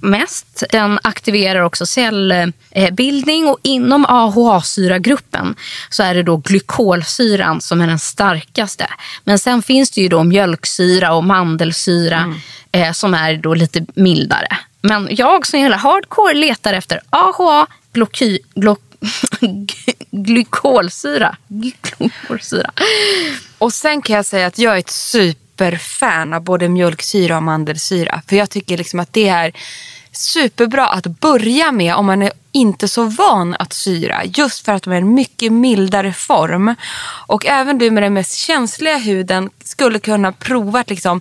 [0.00, 0.64] mest.
[0.70, 5.56] Den aktiverar också cellbildning och inom AHA-syragruppen
[5.90, 8.86] så är det då glykolsyran som är den starkaste.
[9.24, 12.34] Men sen finns det ju då mjölksyra och mandelsyra
[12.72, 14.58] eh, som är då lite mildare.
[14.80, 18.76] Men jag som hela hardcore letar efter AHA, gloky, glo,
[20.10, 21.36] glykolsyra.
[21.48, 22.70] Glykolsyra.
[23.58, 28.22] Och sen kan jag säga att jag är ett superfan av både mjölksyra och mandelsyra.
[28.28, 29.52] För jag tycker liksom att det är
[30.12, 34.24] superbra att börja med om man är inte så van att syra.
[34.24, 36.74] Just för att de är en mycket mildare form.
[37.26, 41.20] Och även du med den mest känsliga huden skulle kunna prova att liksom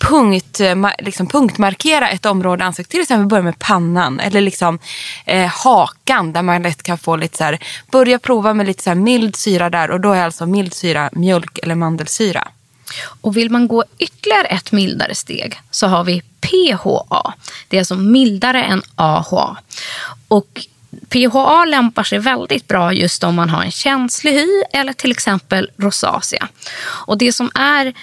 [0.00, 2.90] punkt, eh, liksom punktmarkera ett område i ansiktet.
[2.90, 4.78] Till exempel börja med pannan eller liksom
[5.24, 7.58] eh, hakan där man lätt kan få lite så här,
[7.90, 11.10] börja prova med lite så här mild syra där och då är alltså mild syra
[11.12, 12.48] mjölk eller mandelsyra.
[13.20, 17.34] Och vill man gå ytterligare ett mildare steg så har vi PHA.
[17.68, 19.56] Det är alltså mildare än AHA.
[20.28, 20.66] Och
[21.08, 25.70] PHA lämpar sig väldigt bra just om man har en känslig hy eller till exempel
[25.76, 26.48] rosacea.
[26.82, 27.94] Och det som är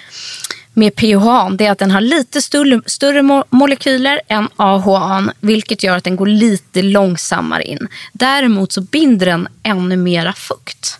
[0.78, 5.82] med PHA det är att den har lite större, större mo- molekyler än AHA vilket
[5.82, 7.88] gör att den går lite långsammare in.
[8.12, 10.98] Däremot så binder den ännu mera fukt.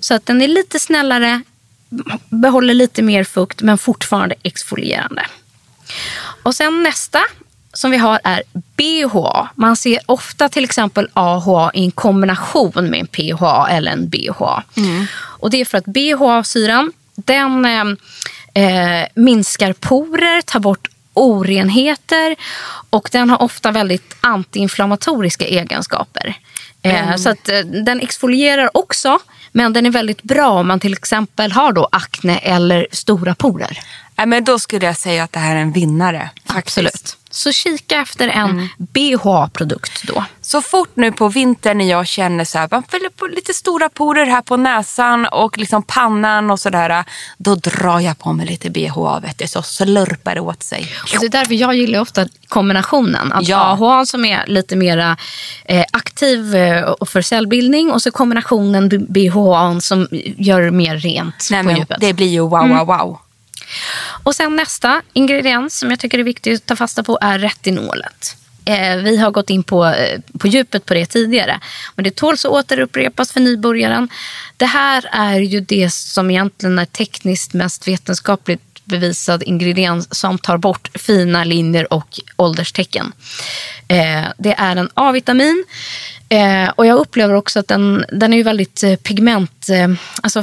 [0.00, 1.42] Så att den är lite snällare,
[2.28, 5.26] behåller lite mer fukt men fortfarande exfolierande.
[6.42, 7.20] Och sen nästa
[7.72, 9.48] som vi har är BHA.
[9.54, 14.62] Man ser ofta till exempel AHA i en kombination med en PHA eller en BHA.
[15.16, 17.84] Och det är för att BHA-syran den eh,
[18.54, 22.36] eh, minskar porer, tar bort orenheter
[22.90, 26.34] och den har ofta väldigt antiinflammatoriska egenskaper.
[26.82, 29.18] Eh, Så att, eh, den exfolierar också
[29.52, 33.78] men den är väldigt bra om man till exempel har då akne eller stora porer.
[34.26, 36.30] Men då skulle jag säga att det här är en vinnare.
[36.46, 36.78] faktiskt.
[36.78, 37.16] Absolut.
[37.30, 40.24] Så kika efter en BHA-produkt då.
[40.40, 43.88] Så fort nu på vintern när jag känner så här, man fyller på lite stora
[43.88, 47.04] porer här på näsan och liksom pannan och sådär.
[47.38, 50.92] Då drar jag på mig lite BHA vet du, så slurpar det åt sig.
[51.02, 53.32] Och det är därför jag gillar ofta kombinationen.
[53.32, 53.56] Att Ja.
[53.56, 55.16] AHA som är lite mera
[55.64, 61.62] eh, aktiv eh, och för cellbildning och så kombinationen BHA som gör mer rent Nej,
[61.62, 61.96] på men djupet.
[62.00, 63.18] det blir ju wow, wow, wow.
[64.22, 68.36] Och sen nästa ingrediens som jag tycker är viktig att ta fasta på är retinolet.
[68.64, 71.60] Eh, vi har gått in på, eh, på djupet på det tidigare.
[71.94, 74.08] Men det tåls att återupprepas för nybörjaren.
[74.56, 80.56] Det här är ju det som egentligen är tekniskt mest vetenskapligt bevisad ingrediens som tar
[80.56, 83.12] bort fina linjer och ålderstecken.
[83.88, 85.64] Eh, det är en A-vitamin.
[86.32, 89.88] Eh, och jag upplever också att den, den är ju väldigt eh, pigment, eh,
[90.22, 90.42] alltså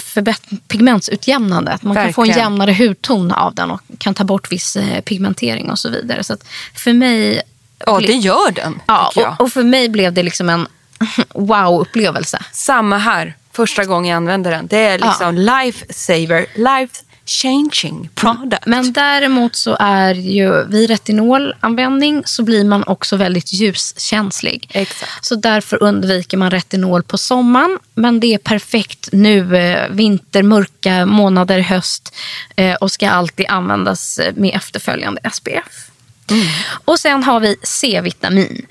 [0.67, 1.71] pigmentsutjämnande.
[1.71, 2.13] Att man Verkligen.
[2.13, 5.79] kan få en jämnare hudton av den och kan ta bort viss eh, pigmentering och
[5.79, 6.23] så vidare.
[6.23, 6.38] Så
[6.75, 7.41] för mig...
[7.85, 8.81] Ja, det gör den.
[8.88, 10.67] Ja, och, och, för mig blev det liksom en
[11.33, 12.39] wow-upplevelse.
[12.51, 14.67] Samma här, första gången jag använde den.
[14.67, 15.63] Det är liksom ja.
[15.63, 18.65] life saver, life changing product.
[18.65, 24.69] Men däremot så är ju vid retinolanvändning så blir man också väldigt ljuskänslig.
[24.73, 25.25] Exakt.
[25.25, 27.80] Så därför undviker man retinol på sommaren.
[27.95, 32.15] Men det är perfekt nu, eh, vinter, mörka månader, höst
[32.55, 35.89] eh, och ska alltid användas med efterföljande SPF.
[36.30, 36.47] Mm.
[36.86, 38.65] Och sen har vi C-vitamin.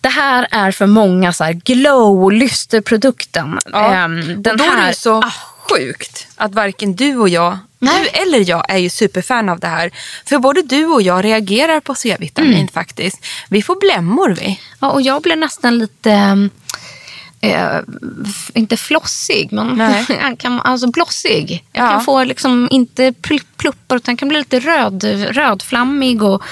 [0.00, 3.58] Det här är för många så här glow, lysterprodukten.
[3.72, 3.94] Ja.
[3.94, 5.32] Ehm, den och då här, är det så ah,
[5.70, 8.02] sjukt att varken du och jag Nej.
[8.02, 9.90] Du eller jag är ju superfan av det här.
[10.24, 12.68] För både du och jag reagerar på C-vitamin mm.
[12.68, 13.26] faktiskt.
[13.48, 14.60] Vi får blämmor vi.
[14.80, 16.48] Ja, och jag blir nästan lite
[17.40, 17.78] eh,
[18.54, 20.06] inte flossig, men
[20.38, 21.64] kan, alltså blossig.
[21.72, 21.90] Jag ja.
[21.90, 23.12] kan få liksom inte
[23.56, 26.42] pluppar utan kan bli lite röd, rödflammig och,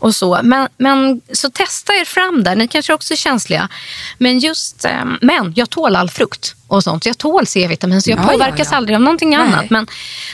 [0.00, 0.40] och så.
[0.42, 2.56] Men, men så testa er fram där.
[2.56, 3.68] Ni kanske också är känsliga.
[4.18, 7.06] Men just, eh, men jag tål all frukt och sånt.
[7.06, 9.38] Jag tål C-vitamin så jag ja, påverkas ja, aldrig av någonting Nej.
[9.38, 9.70] annat.
[9.70, 9.86] Men,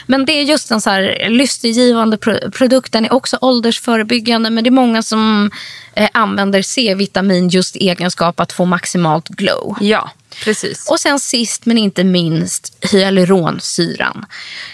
[0.07, 2.17] men det är just en så här lystergivande
[2.53, 2.93] produkt.
[2.93, 5.51] Den är också åldersförebyggande men det är många som
[5.95, 9.77] eh, använder C-vitamin just i egenskap att få maximalt glow.
[9.81, 10.11] Ja,
[10.45, 10.89] precis.
[10.91, 14.27] Och sen sist men inte minst hyaluronsyran.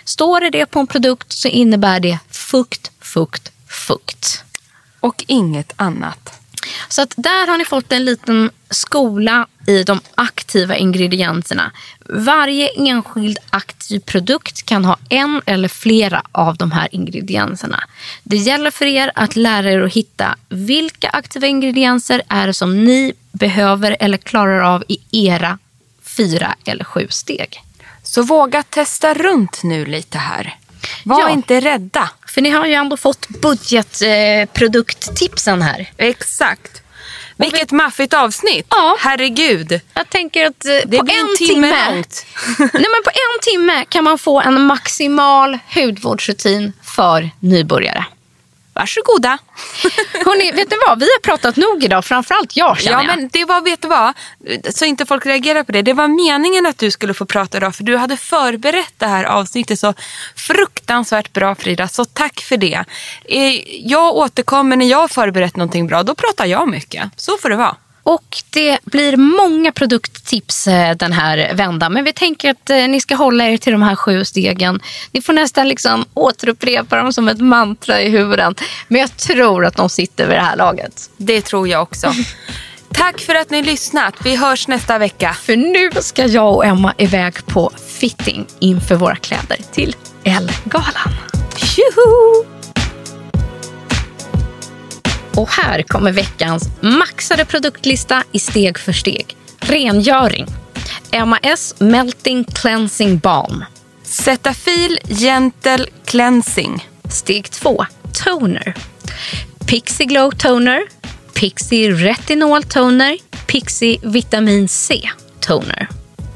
[0.05, 4.43] Står det det på en produkt så innebär det fukt, fukt, fukt.
[5.01, 6.41] Och inget annat.
[6.89, 11.73] Så att där har ni fått en liten skola i de aktiva ingredienserna.
[12.09, 17.85] Varje enskild aktiv produkt kan ha en eller flera av de här ingredienserna.
[18.23, 22.85] Det gäller för er att lära er att hitta vilka aktiva ingredienser är det som
[22.85, 25.59] ni behöver eller klarar av i era
[26.03, 27.63] fyra eller sju steg.
[28.03, 30.57] Så våga testa runt nu lite här.
[31.05, 32.11] Var ja, inte rädda.
[32.27, 35.91] För ni har ju ändå fått budgetprodukttipsen eh, här.
[35.97, 36.83] Exakt.
[37.37, 38.67] Vilket maffigt avsnitt.
[38.71, 38.97] Ja.
[39.01, 39.81] Herregud.
[39.95, 41.69] Jag tänker att eh, det på blir en timme, timme
[42.59, 48.05] nej, men på en timme kan man få en maximal hudvårdsrutin för nybörjare.
[48.77, 49.39] Varsågoda.
[50.25, 50.99] Hörrni, vet ni vad?
[51.01, 53.17] Vi har pratat nog idag, framförallt jag känner ja, jag.
[53.17, 54.15] Men det var, vet du vad?
[54.75, 55.83] Så inte folk reagerar på det.
[55.83, 59.25] Det var meningen att du skulle få prata idag för du hade förberett det här
[59.25, 59.95] avsnittet så
[60.37, 61.89] fruktansvärt bra Frida.
[61.89, 62.85] Så tack för det.
[63.25, 63.53] Eh,
[63.87, 66.03] jag återkommer när jag har förberett någonting bra.
[66.03, 67.11] Då pratar jag mycket.
[67.17, 67.77] Så får det vara.
[68.07, 71.93] Och det blir många produkttips eh, den här vändan.
[71.93, 74.81] Men vi tänker att eh, ni ska hålla er till de här sju stegen.
[75.13, 78.61] Ni får nästan liksom återupprepa dem som ett mantra i huvudet.
[78.89, 81.11] Men jag tror att de sitter vid det här laget.
[81.17, 82.13] Det tror jag också.
[82.93, 84.15] Tack för att ni lyssnat.
[84.25, 85.33] Vi hörs nästa vecka.
[85.33, 91.13] För nu ska jag och Emma iväg på fitting inför våra kläder till Elle-galan.
[91.57, 92.56] Tjoho!
[95.37, 99.37] Och här kommer veckans maxade produktlista i steg för steg.
[99.59, 100.47] Rengöring.
[101.27, 103.65] MAS Melting Cleansing Balm.
[104.03, 106.89] Cetaphil Gentle Cleansing.
[107.11, 107.87] Steg 2.
[108.25, 108.75] Toner.
[109.67, 110.83] Pixie Glow Toner.
[111.35, 113.19] Pixie Retinol Toner.
[113.47, 115.11] Pixie Vitamin C
[115.41, 115.89] Toner.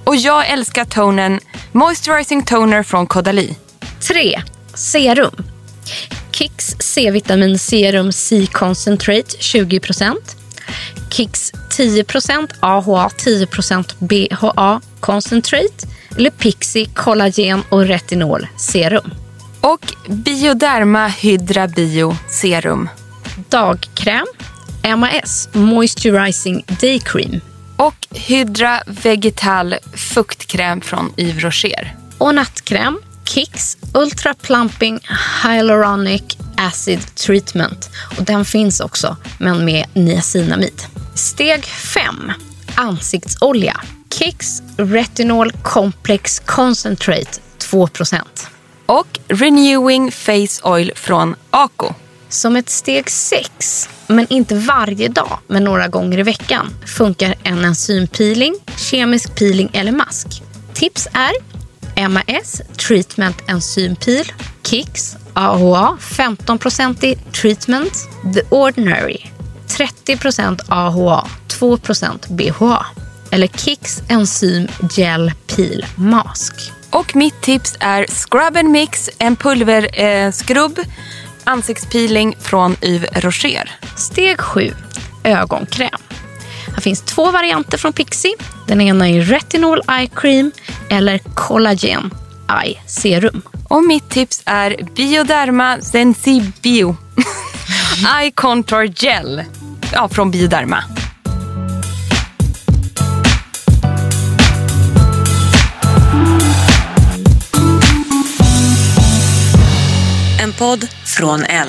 [0.05, 1.40] Och jag älskar tonen
[1.72, 3.57] Moisturizing Toner från Caudalie.
[4.01, 4.42] 3.
[4.74, 5.44] Serum.
[6.41, 10.14] Kicks C-vitamin serum C-concentrate 20%
[11.11, 15.86] Kicks 10% AHA 10% BHA concentrate
[16.16, 19.11] eller Pixie kollagen och retinol serum.
[19.61, 22.88] Och Bioderma Hydra Bio serum.
[23.49, 24.26] Dagkräm
[24.97, 27.41] MAS Moisturizing Day Cream.
[27.76, 31.97] Och Hydra Vegetal fuktkräm från Yves Rocher.
[32.18, 35.01] Och nattkräm Kicks Ultra Plumping
[35.43, 36.22] Hyaluronic
[36.57, 37.91] Acid Treatment.
[38.18, 40.82] Och den finns också, men med niacinamid.
[41.14, 42.32] Steg 5.
[42.74, 43.80] Ansiktsolja.
[44.14, 48.20] Kicks Retinol Complex Concentrate 2%
[48.86, 51.95] Och Renewing Face Oil från Ako.
[52.28, 57.64] Som ett steg 6, men inte varje dag, men några gånger i veckan, funkar en
[57.64, 60.43] enzympeeling, kemisk peeling eller mask.
[60.74, 61.49] Tips är
[62.09, 64.32] MAS Treatment Enzym Peel,
[64.62, 67.92] Kicks AHA 15% treatment,
[68.34, 69.30] The Ordinary
[69.70, 72.86] 30% AHA, 2% BHA.
[73.30, 76.72] Eller Kicks Enzym Gel Peel Mask.
[76.90, 80.84] Och mitt tips är Scrub and Mix, en pulverskrubb, eh,
[81.44, 83.70] ansiktspeeling från Yves Rocher.
[83.96, 84.74] Steg 7.
[85.24, 86.01] Ögonkräm.
[86.74, 88.34] Här finns två varianter från Pixie.
[88.71, 90.53] Den ena är Retinol Eye Cream
[90.91, 92.11] eller Collagen
[92.64, 93.43] Eye Serum.
[93.68, 96.97] Och mitt tips är Bioderma Sensibio
[98.21, 99.45] Eye Contour Gel
[99.93, 100.85] ja, från Bioderma.
[110.43, 111.68] En podd från L.